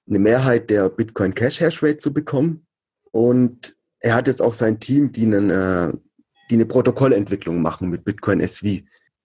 [0.08, 2.66] eine Mehrheit der Bitcoin Cash Hash Rate zu bekommen.
[3.10, 5.92] Und er hat jetzt auch sein Team, die, einen, äh,
[6.50, 8.84] die eine Protokollentwicklung machen mit Bitcoin SV.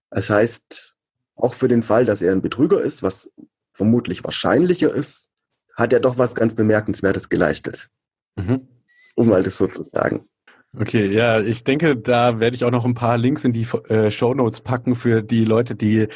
[0.09, 0.95] Das heißt,
[1.35, 3.31] auch für den Fall, dass er ein Betrüger ist, was
[3.73, 5.27] vermutlich wahrscheinlicher ist,
[5.75, 7.89] hat er doch was ganz Bemerkenswertes geleistet.
[8.35, 8.67] Mhm.
[9.15, 10.27] Um mal das so zu sagen.
[10.75, 14.09] Okay, ja, ich denke, da werde ich auch noch ein paar Links in die äh,
[14.09, 16.07] Show Notes packen für die Leute, die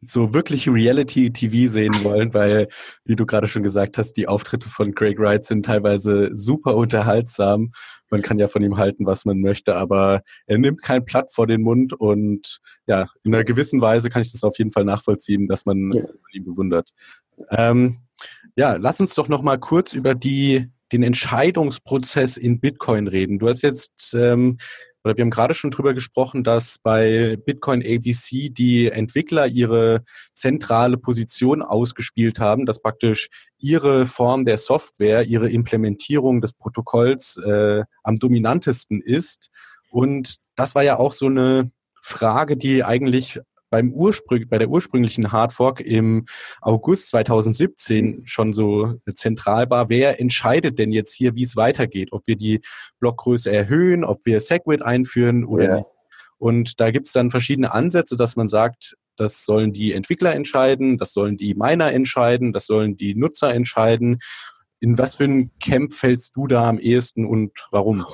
[0.00, 2.68] so wirklich Reality-TV sehen wollen, weil,
[3.04, 7.72] wie du gerade schon gesagt hast, die Auftritte von Craig Wright sind teilweise super unterhaltsam.
[8.08, 11.48] Man kann ja von ihm halten, was man möchte, aber er nimmt kein Blatt vor
[11.48, 15.48] den Mund und ja, in einer gewissen Weise kann ich das auf jeden Fall nachvollziehen,
[15.48, 16.04] dass man ja.
[16.32, 16.90] ihn bewundert.
[17.50, 17.98] Ähm,
[18.54, 23.38] ja, lass uns doch noch mal kurz über die den Entscheidungsprozess in Bitcoin reden.
[23.38, 24.58] Du hast jetzt, ähm,
[25.02, 30.02] oder wir haben gerade schon drüber gesprochen, dass bei Bitcoin ABC die Entwickler ihre
[30.34, 33.28] zentrale Position ausgespielt haben, dass praktisch
[33.58, 39.50] ihre Form der Software, ihre Implementierung des Protokolls äh, am dominantesten ist.
[39.90, 41.70] Und das war ja auch so eine
[42.00, 43.40] Frage, die eigentlich
[43.74, 46.26] beim Ursprung, bei der ursprünglichen Hardfork im
[46.60, 49.88] August 2017 schon so zentral war.
[49.88, 52.10] Wer entscheidet denn jetzt hier, wie es weitergeht?
[52.12, 52.60] Ob wir die
[53.00, 55.76] Blockgröße erhöhen, ob wir Segwit einführen oder ja.
[55.78, 55.88] nicht?
[56.38, 60.96] Und da gibt es dann verschiedene Ansätze, dass man sagt, das sollen die Entwickler entscheiden,
[60.96, 64.20] das sollen die Miner entscheiden, das sollen die Nutzer entscheiden.
[64.78, 68.06] In was für ein Camp fällst du da am ehesten und warum?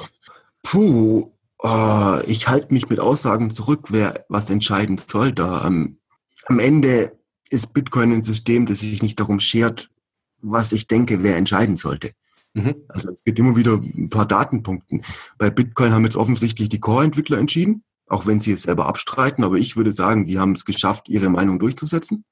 [0.63, 1.31] Puh,
[1.63, 5.61] Oh, ich halte mich mit Aussagen zurück, wer was entscheiden soll da.
[5.61, 5.99] Am,
[6.47, 7.19] am Ende
[7.51, 9.91] ist Bitcoin ein System, das sich nicht darum schert,
[10.41, 12.13] was ich denke, wer entscheiden sollte.
[12.55, 12.77] Mhm.
[12.89, 15.05] Also es gibt immer wieder ein paar Datenpunkten.
[15.37, 19.57] Bei Bitcoin haben jetzt offensichtlich die Core-Entwickler entschieden, auch wenn sie es selber abstreiten, aber
[19.57, 22.25] ich würde sagen, die haben es geschafft, ihre Meinung durchzusetzen.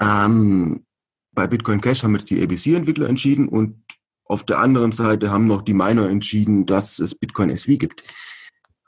[0.00, 0.84] Ähm,
[1.32, 3.82] bei Bitcoin Cash haben jetzt die ABC-Entwickler entschieden und
[4.24, 8.02] auf der anderen Seite haben noch die Miner entschieden, dass es Bitcoin SV gibt.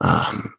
[0.02, 0.54] Ähm,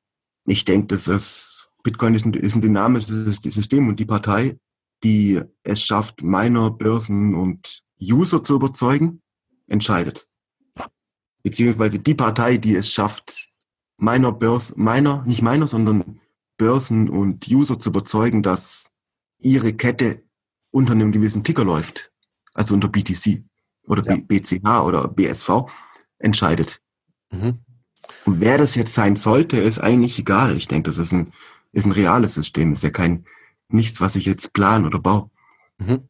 [0.46, 4.58] ich denke, das ist, Bitcoin ist ein, ist ein dynamisches System und die Partei,
[5.04, 9.22] die es schafft, Miner, Börsen und User zu überzeugen,
[9.68, 10.28] entscheidet.
[11.44, 13.50] Beziehungsweise die Partei, die es schafft,
[13.98, 16.20] Miner, Börsen, Miner, nicht Miner, sondern
[16.58, 18.92] Börsen und User zu überzeugen, dass
[19.38, 20.24] ihre Kette
[20.72, 22.12] unter einem gewissen Ticker läuft,
[22.54, 23.44] also unter BTC
[23.84, 24.18] oder ja.
[24.22, 25.50] BCH oder BSV,
[26.18, 26.82] entscheidet.
[27.32, 27.60] Mhm.
[28.26, 30.58] Und wer das jetzt sein sollte, ist eigentlich egal.
[30.58, 31.34] Ich denke, das ist ein,
[31.72, 32.74] ist ein reales System.
[32.74, 33.26] Ist ja kein
[33.70, 35.30] nichts, was ich jetzt plan oder baue.
[35.78, 36.02] Mhm.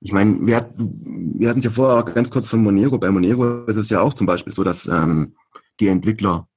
[0.00, 2.98] Ich meine, wir, wir hatten es ja vorher auch ganz kurz von Monero.
[2.98, 5.34] Bei Monero ist es ja auch zum Beispiel so, dass ähm,
[5.80, 6.48] die Entwickler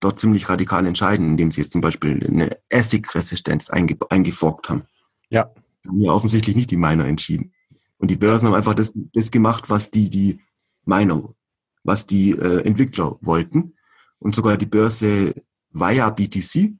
[0.00, 4.82] dort ziemlich radikal entscheiden, indem sie jetzt zum Beispiel eine ASIC-Resistenz einge eingeforkt haben.
[5.30, 5.50] Ja.
[5.86, 7.52] Haben ja offensichtlich nicht die Miner entschieden.
[7.98, 10.40] Und die Börsen haben einfach das, das gemacht, was die, die
[10.84, 11.34] Miner,
[11.82, 13.74] was die äh, Entwickler wollten
[14.18, 15.34] und sogar die Börse
[15.70, 16.74] Via BTC,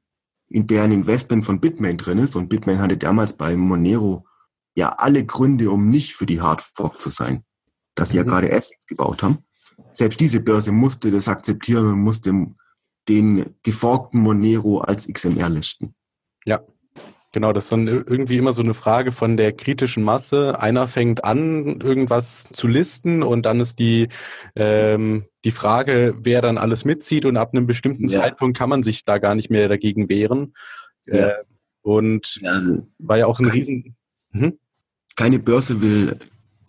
[0.49, 2.37] in der ein Investment von Bitmain drin ist.
[2.37, 4.27] Und Bitmain hatte damals bei Monero
[4.75, 7.45] ja alle Gründe, um nicht für die Hard Fork zu sein,
[7.95, 8.25] dass sie mhm.
[8.25, 9.39] ja gerade Assets gebaut haben.
[9.93, 12.47] Selbst diese Börse musste das akzeptieren und musste
[13.09, 15.95] den geforkten Monero als XMR listen.
[16.45, 16.61] Ja,
[17.39, 20.59] Genau, das ist dann irgendwie immer so eine Frage von der kritischen Masse.
[20.59, 24.09] Einer fängt an, irgendwas zu listen und dann ist die,
[24.57, 28.23] ähm, die Frage, wer dann alles mitzieht und ab einem bestimmten ja.
[28.23, 30.53] Zeitpunkt kann man sich da gar nicht mehr dagegen wehren.
[31.07, 31.29] Ja.
[31.29, 31.35] Äh,
[31.83, 33.97] und ja, also war ja auch ein keine, Riesen...
[34.33, 34.59] Hm?
[35.15, 36.19] Keine Börse will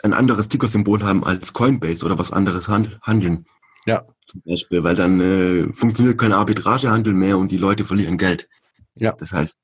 [0.03, 3.47] ein anderes Ticker-Symbol haben als Coinbase oder was anderes handeln.
[3.87, 4.05] Ja.
[4.23, 8.47] Zum Beispiel, weil dann äh, funktioniert kein Arbitragehandel mehr und die Leute verlieren Geld.
[8.93, 9.13] Ja.
[9.13, 9.57] Das heißt,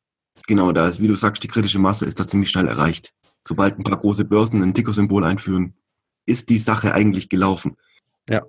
[0.47, 3.13] genau da ist, wie du sagst, die kritische Masse ist da ziemlich schnell erreicht.
[3.41, 5.75] Sobald ein paar große Börsen ein Ticker-Symbol einführen,
[6.25, 7.77] ist die Sache eigentlich gelaufen.
[8.27, 8.43] Ja.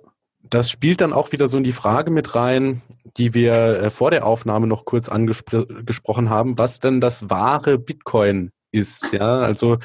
[0.49, 2.81] Das spielt dann auch wieder so in die Frage mit rein,
[3.17, 8.51] die wir äh, vor der Aufnahme noch kurz angesprochen haben, was denn das wahre Bitcoin
[8.71, 9.11] ist.
[9.11, 9.77] Ja, also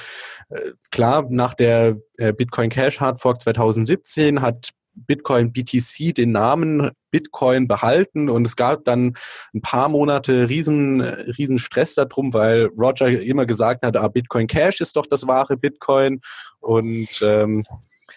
[0.50, 6.90] äh, klar, nach der äh, Bitcoin Cash Hard Fork 2017 hat Bitcoin BTC den Namen
[7.10, 9.16] Bitcoin behalten und es gab dann
[9.54, 14.80] ein paar Monate riesen, riesen Stress darum, weil Roger immer gesagt hat, ah, Bitcoin Cash
[14.80, 16.20] ist doch das wahre Bitcoin
[16.60, 17.64] und ähm,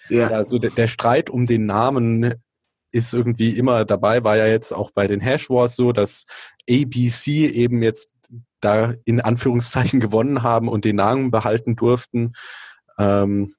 [0.09, 0.27] ja.
[0.29, 2.35] also der, der Streit um den Namen
[2.91, 6.25] ist irgendwie immer dabei, war ja jetzt auch bei den Hash Wars so, dass
[6.69, 8.13] ABC eben jetzt
[8.61, 12.33] da in Anführungszeichen gewonnen haben und den Namen behalten durften.
[12.97, 13.53] Ähm,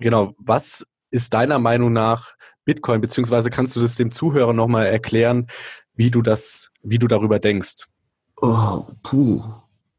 [0.00, 2.34] genau, was ist deiner Meinung nach
[2.70, 5.48] Bitcoin, beziehungsweise kannst du das dem Zuhörer nochmal erklären,
[5.94, 7.88] wie du das, wie du darüber denkst?
[8.36, 9.42] Oh, puh.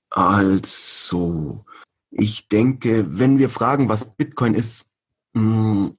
[0.10, 1.66] Also,
[2.12, 4.86] ich denke, wenn wir fragen, was Bitcoin ist,
[5.34, 5.98] mh, hm,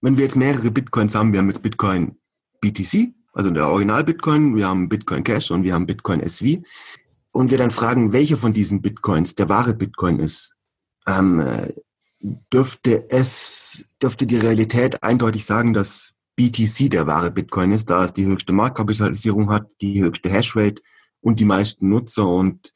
[0.00, 2.16] wenn wir jetzt mehrere Bitcoins haben, wir haben jetzt Bitcoin
[2.62, 6.62] BTC, also der Original Bitcoin, wir haben Bitcoin Cash und wir haben Bitcoin SV,
[7.32, 10.54] und wir dann fragen, welcher von diesen Bitcoins der wahre Bitcoin ist,
[11.06, 11.74] ähm, äh,
[12.52, 18.12] dürfte es, dürfte die Realität eindeutig sagen, dass BTC der wahre Bitcoin ist, da es
[18.12, 20.82] die höchste Marktkapitalisierung hat, die höchste Hashrate
[21.20, 22.26] und die meisten Nutzer.
[22.26, 22.72] Und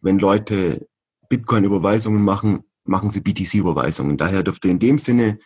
[0.00, 0.88] wenn Leute
[1.28, 4.16] Bitcoin-Überweisungen machen, machen sie BTC-Überweisungen.
[4.16, 5.38] Daher dürfte in dem Sinne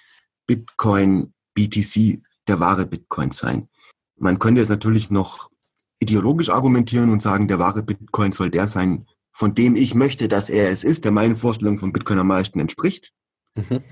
[0.47, 3.69] Bitcoin BTC der wahre Bitcoin sein.
[4.17, 5.51] Man könnte jetzt natürlich noch
[5.99, 10.49] ideologisch argumentieren und sagen, der wahre Bitcoin soll der sein, von dem ich möchte, dass
[10.49, 13.13] er es ist, der meinen Vorstellungen von Bitcoin am meisten entspricht.
[13.55, 13.83] Mhm.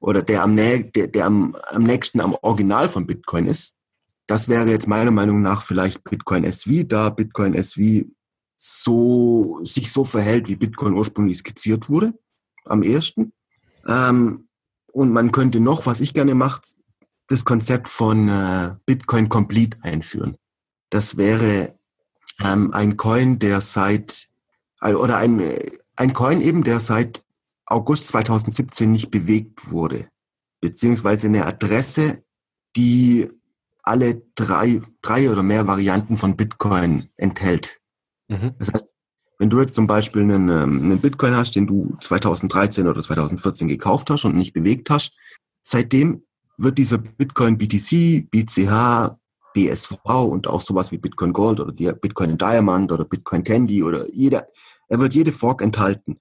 [0.00, 3.76] Oder der am, nä der, der am, am nächsten am Original von Bitcoin ist.
[4.26, 8.06] Das wäre jetzt meiner Meinung nach vielleicht Bitcoin SV, da Bitcoin SV
[8.56, 12.14] so, sich so verhält, wie Bitcoin ursprünglich skizziert wurde,
[12.64, 13.32] am ersten.
[13.88, 14.48] Ähm,
[14.92, 16.62] und man könnte noch, was ich gerne mache,
[17.26, 20.36] das Konzept von äh, Bitcoin Complete einführen.
[20.90, 21.78] Das wäre
[22.44, 24.28] ähm, ein Coin, der seit,
[24.82, 25.42] oder ein,
[25.96, 27.22] ein Coin eben, der seit
[27.70, 30.08] August 2017 nicht bewegt wurde,
[30.60, 32.22] beziehungsweise eine Adresse,
[32.76, 33.30] die
[33.82, 37.80] alle drei, drei oder mehr Varianten von Bitcoin enthält.
[38.28, 38.54] Mhm.
[38.58, 38.94] Das heißt,
[39.38, 43.68] wenn du jetzt zum Beispiel einen, ähm, einen Bitcoin hast, den du 2013 oder 2014
[43.68, 45.16] gekauft hast und nicht bewegt hast,
[45.62, 46.24] seitdem
[46.58, 49.16] wird dieser Bitcoin BTC, BCH,
[49.54, 54.46] BSV und auch sowas wie Bitcoin Gold oder Bitcoin Diamond oder Bitcoin Candy oder jeder,
[54.88, 56.20] er wird jede Fork enthalten.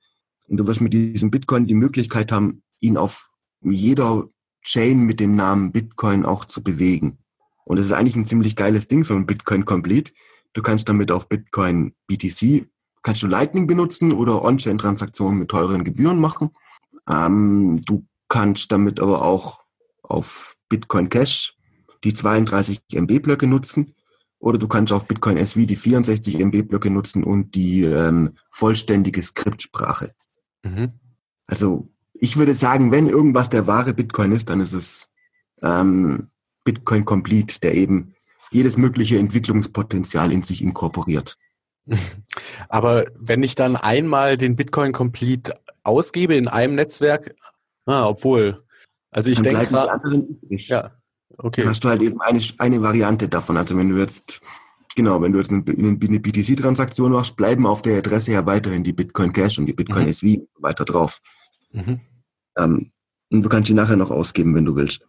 [0.49, 3.31] Und du wirst mit diesem Bitcoin die Möglichkeit haben, ihn auf
[3.61, 4.27] jeder
[4.63, 7.19] Chain mit dem Namen Bitcoin auch zu bewegen.
[7.65, 10.11] Und das ist eigentlich ein ziemlich geiles Ding, so ein Bitcoin Complete.
[10.53, 12.67] Du kannst damit auf Bitcoin BTC,
[13.03, 16.49] kannst du Lightning benutzen oder On-Chain-Transaktionen mit teuren Gebühren machen.
[17.07, 19.61] Ähm, du kannst damit aber auch
[20.01, 21.55] auf Bitcoin Cash
[22.03, 23.93] die 32 MB-Blöcke nutzen
[24.39, 30.15] oder du kannst auf Bitcoin SV die 64 MB-Blöcke nutzen und die ähm, vollständige Skriptsprache.
[30.63, 30.93] Mhm.
[31.45, 35.09] Also ich würde sagen, wenn irgendwas der wahre Bitcoin ist, dann ist es
[35.61, 36.29] ähm,
[36.63, 38.13] Bitcoin Complete, der eben
[38.51, 41.37] jedes mögliche Entwicklungspotenzial in sich inkorporiert.
[42.69, 45.53] Aber wenn ich dann einmal den Bitcoin Complete
[45.83, 47.35] ausgebe in einem Netzwerk,
[47.85, 48.63] ah, obwohl,
[49.11, 49.67] also ich denke,
[50.49, 50.91] ja,
[51.37, 51.61] okay.
[51.61, 53.57] Dann hast du halt eben eine, eine Variante davon.
[53.57, 54.41] Also wenn du jetzt
[54.99, 58.91] Genau, wenn du jetzt eine, eine BTC-Transaktion machst, bleiben auf der Adresse ja weiterhin die
[58.91, 60.09] Bitcoin Cash und die Bitcoin mhm.
[60.09, 61.21] SV weiter drauf.
[61.71, 62.01] Mhm.
[62.57, 62.91] Ähm,
[63.31, 65.07] und du kannst die nachher noch ausgeben, wenn du willst.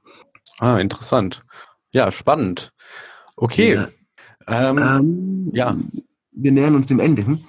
[0.61, 1.45] Ah, interessant.
[1.93, 2.73] Ja, spannend.
[3.35, 3.75] Okay.
[3.75, 3.89] Ja.
[4.47, 5.77] Ähm, ähm, ja.
[6.31, 7.27] Wir nähern uns dem Ende.
[7.27, 7.41] Hm?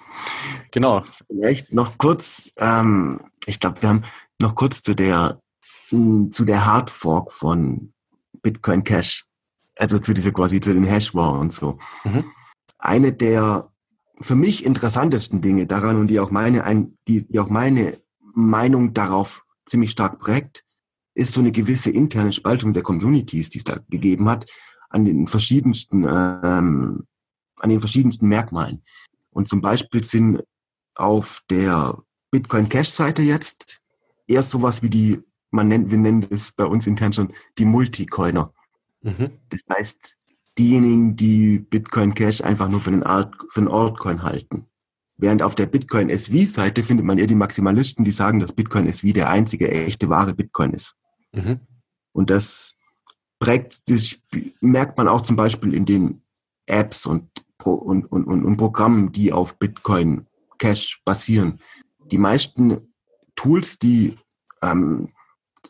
[0.71, 1.03] Genau.
[1.27, 4.03] Vielleicht noch kurz, ähm, ich glaube, wir haben
[4.41, 5.39] noch kurz zu der,
[5.89, 7.93] zu der Hardfork von
[8.41, 9.27] Bitcoin Cash
[9.81, 11.79] also zu dieser quasi zu den Hash War und so.
[12.03, 12.25] Mhm.
[12.77, 13.71] Eine der
[14.19, 17.97] für mich interessantesten Dinge daran und die auch meine, ein, die, die auch meine
[18.35, 20.63] Meinung darauf ziemlich stark prägt,
[21.15, 24.45] ist so eine gewisse interne Spaltung der Communities, die es da gegeben hat,
[24.91, 27.07] an den verschiedensten, ähm,
[27.55, 28.83] an den verschiedensten Merkmalen.
[29.31, 30.43] Und zum Beispiel sind
[30.93, 31.97] auf der
[32.29, 33.81] Bitcoin Cash Seite jetzt
[34.27, 35.19] erst sowas wie die,
[35.49, 38.53] man nennt, wir nennen es bei uns intern schon die Multicoiner.
[39.01, 39.31] Mhm.
[39.49, 40.17] Das heißt,
[40.57, 44.67] diejenigen, die Bitcoin Cash einfach nur für den, Alt, für den Altcoin halten.
[45.17, 49.13] Während auf der Bitcoin SV-Seite findet man eher die Maximalisten, die sagen, dass Bitcoin SV
[49.13, 50.95] der einzige echte wahre Bitcoin ist.
[51.31, 51.59] Mhm.
[52.11, 52.75] Und das
[53.39, 54.19] prägt, das
[54.61, 56.23] merkt man auch zum Beispiel in den
[56.65, 57.29] Apps und,
[57.63, 60.27] und, und, und Programmen, die auf Bitcoin
[60.57, 61.59] Cash basieren.
[62.11, 62.93] Die meisten
[63.35, 64.15] Tools, die,
[64.61, 65.09] ähm,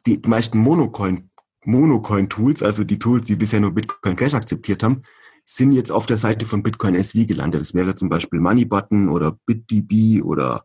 [0.05, 1.30] die, die meisten Monocoin,
[1.65, 5.03] Monocoin-Tools, also die Tools, die bisher nur Bitcoin Cash akzeptiert haben,
[5.45, 7.61] sind jetzt auf der Seite von Bitcoin SV gelandet.
[7.61, 10.63] Das wäre zum Beispiel Moneybutton oder BitDB oder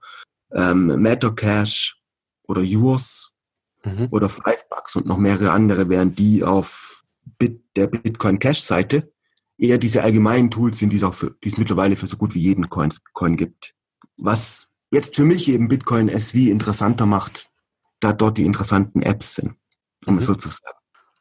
[0.53, 2.01] ähm, Mattercash
[2.45, 3.35] oder Yours
[3.85, 4.09] mhm.
[4.11, 7.03] oder Fivebucks und noch mehrere andere, während die auf
[7.39, 9.13] Bit, der Bitcoin Cash Seite
[9.59, 12.35] eher diese allgemeinen Tools sind, die es auch für, die es mittlerweile für so gut
[12.35, 13.75] wie jeden Coins, Coin gibt.
[14.17, 17.51] Was jetzt für mich eben Bitcoin SV interessanter macht,
[18.01, 19.57] da dort die interessanten Apps sind,
[20.07, 20.19] um mhm.
[20.19, 20.76] es so zu sagen.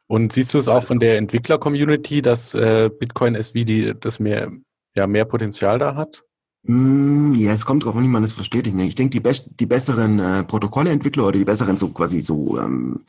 [0.08, 4.52] Und siehst du es auch von der Entwickler-Community, dass äh, Bitcoin SV die, das mehr,
[4.94, 6.22] ja, mehr Potenzial da hat?
[6.62, 8.66] Mm, ja, es kommt drauf an, wie man es versteht.
[8.66, 13.04] Ich denke, die, best, die besseren äh, Protokolle-Entwickler oder die besseren so quasi so ähm,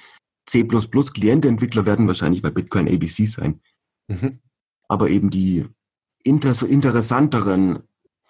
[0.47, 3.61] C++ Klienteentwickler werden wahrscheinlich bei Bitcoin ABC sein.
[4.07, 4.39] Mhm.
[4.87, 5.65] Aber eben die
[6.23, 7.83] inter interessanteren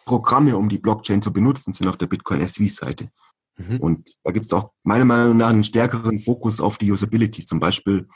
[0.05, 3.09] Programme, um die Blockchain zu benutzen, sind auf der Bitcoin SV-Seite.
[3.57, 3.79] Mhm.
[3.79, 7.45] Und da gibt es auch meiner Meinung nach einen stärkeren Fokus auf die Usability.
[7.45, 8.07] Zum Beispiel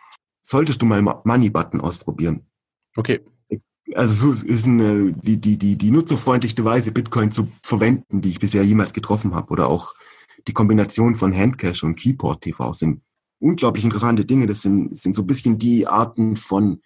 [0.42, 2.48] solltest du mal Money-Button ausprobieren.
[2.96, 3.22] Okay.
[3.94, 8.39] Also so ist eine, die, die, die, die nutzerfreundlichste Weise, Bitcoin zu verwenden, die ich
[8.39, 9.52] bisher jemals getroffen habe.
[9.52, 9.94] Oder auch
[10.48, 13.02] die Kombination von Handcash und Keyboard TV sind
[13.39, 14.48] unglaublich interessante Dinge.
[14.48, 16.82] Das sind, sind so ein bisschen die Arten von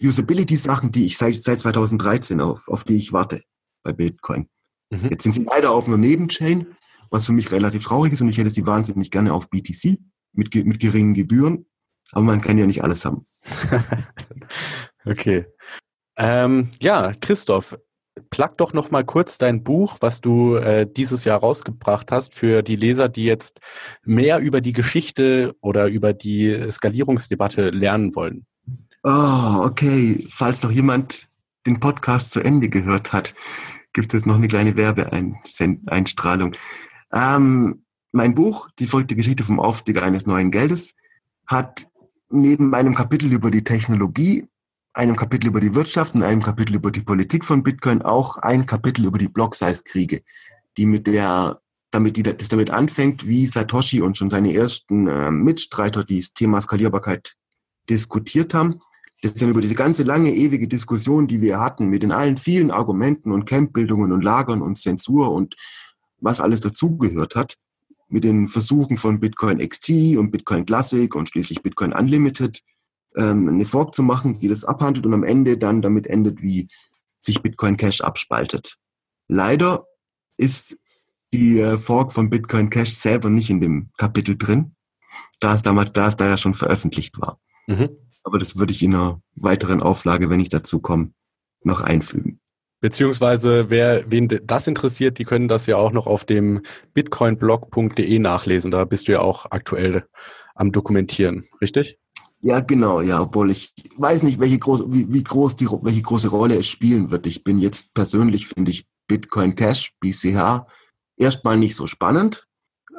[0.00, 3.42] Usability-Sachen, die ich seit, seit 2013 auf, auf die ich warte
[3.82, 4.48] bei Bitcoin.
[4.90, 5.10] Mhm.
[5.10, 6.66] Jetzt sind sie leider auf einer Nebenchain,
[7.10, 9.98] was für mich relativ traurig ist und ich hätte sie wahnsinnig gerne auf BTC
[10.32, 11.66] mit, mit geringen Gebühren.
[12.12, 13.26] Aber man kann ja nicht alles haben.
[15.04, 15.46] okay.
[16.16, 17.78] Ähm, ja, Christoph,
[18.30, 22.62] plug doch noch mal kurz dein Buch, was du äh, dieses Jahr rausgebracht hast, für
[22.62, 23.60] die Leser, die jetzt
[24.04, 28.46] mehr über die Geschichte oder über die Skalierungsdebatte lernen wollen.
[29.02, 30.26] Oh, okay.
[30.30, 31.28] Falls noch jemand
[31.66, 33.34] den Podcast zu Ende gehört hat,
[33.92, 36.56] gibt es noch eine kleine Werbeeinstrahlung.
[37.12, 40.94] Ähm, mein Buch, Die verrückte Geschichte vom Aufstieg eines neuen Geldes,
[41.46, 41.86] hat
[42.30, 44.46] neben einem Kapitel über die Technologie,
[44.92, 48.66] einem Kapitel über die Wirtschaft und einem Kapitel über die Politik von Bitcoin auch ein
[48.66, 50.22] Kapitel über die Block-Size-Kriege,
[50.76, 51.60] die mit der,
[51.90, 56.60] damit die, das damit anfängt, wie Satoshi und schon seine ersten äh, Mitstreiter dieses Thema
[56.60, 57.34] Skalierbarkeit
[57.88, 58.80] diskutiert haben.
[59.22, 62.36] Das ist dann über diese ganze lange, ewige Diskussion, die wir hatten, mit den allen
[62.36, 65.56] vielen Argumenten und Campbildungen und Lagern und Zensur und
[66.20, 67.56] was alles dazugehört hat,
[68.08, 72.62] mit den Versuchen von Bitcoin XT und Bitcoin Classic und schließlich Bitcoin Unlimited
[73.16, 76.68] ähm, eine Fork zu machen, die das abhandelt und am Ende dann damit endet, wie
[77.18, 78.76] sich Bitcoin Cash abspaltet.
[79.28, 79.86] Leider
[80.36, 80.78] ist
[81.32, 84.74] die äh, Fork von Bitcoin Cash selber nicht in dem Kapitel drin,
[85.40, 87.38] da es damals, da es da ja schon veröffentlicht war.
[87.66, 87.90] Mhm.
[88.22, 91.12] Aber das würde ich in einer weiteren Auflage, wenn ich dazu komme,
[91.62, 92.40] noch einfügen.
[92.80, 96.62] Beziehungsweise, wer, wen das interessiert, die können das ja auch noch auf dem
[96.94, 98.70] bitcoinblog.de nachlesen.
[98.70, 100.04] Da bist du ja auch aktuell
[100.54, 101.98] am Dokumentieren, richtig?
[102.40, 106.28] Ja, genau, ja, obwohl ich weiß nicht, welche groß, wie, wie groß die, welche große
[106.28, 107.26] Rolle es spielen wird.
[107.26, 110.66] Ich bin jetzt persönlich, finde ich Bitcoin Cash, BCH,
[111.16, 112.46] erstmal nicht so spannend,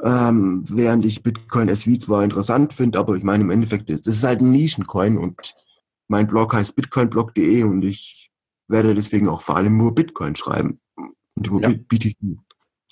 [0.03, 4.23] ähm, während ich Bitcoin SV zwar interessant finde, aber ich meine im Endeffekt, das ist
[4.23, 5.53] halt ein Nischencoin und
[6.09, 8.28] mein Blog heißt bitcoinblog.de und ich
[8.69, 10.79] werde deswegen auch vor allem nur Bitcoin schreiben
[11.35, 11.69] und über ja.
[11.69, 12.15] BTC.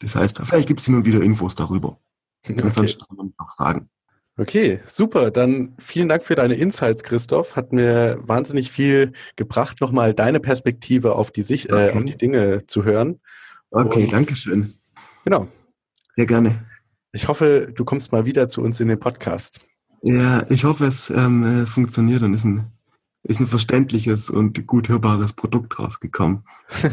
[0.02, 2.00] Das heißt, vielleicht gibt es und wieder Infos darüber.
[2.50, 2.62] Okay.
[2.64, 3.90] Ansonsten kann man noch fragen.
[4.38, 5.32] Okay, super.
[5.32, 7.58] Dann vielen Dank für deine Insights, Christoph.
[7.58, 11.90] Hat mir wahnsinnig viel gebracht, nochmal deine Perspektive auf die Sicht, okay.
[11.90, 13.20] äh, auf die Dinge zu hören.
[13.72, 14.76] Okay, und, danke schön.
[15.26, 15.50] Genau.
[16.16, 16.66] Sehr gerne.
[17.12, 19.68] Ich hoffe, du kommst mal wieder zu uns in den Podcast.
[20.04, 22.72] Ja, ich hoffe, es ähm, äh, funktioniert und ist ein
[23.28, 26.44] ist ein verständliches und gut hörbares Produkt rausgekommen.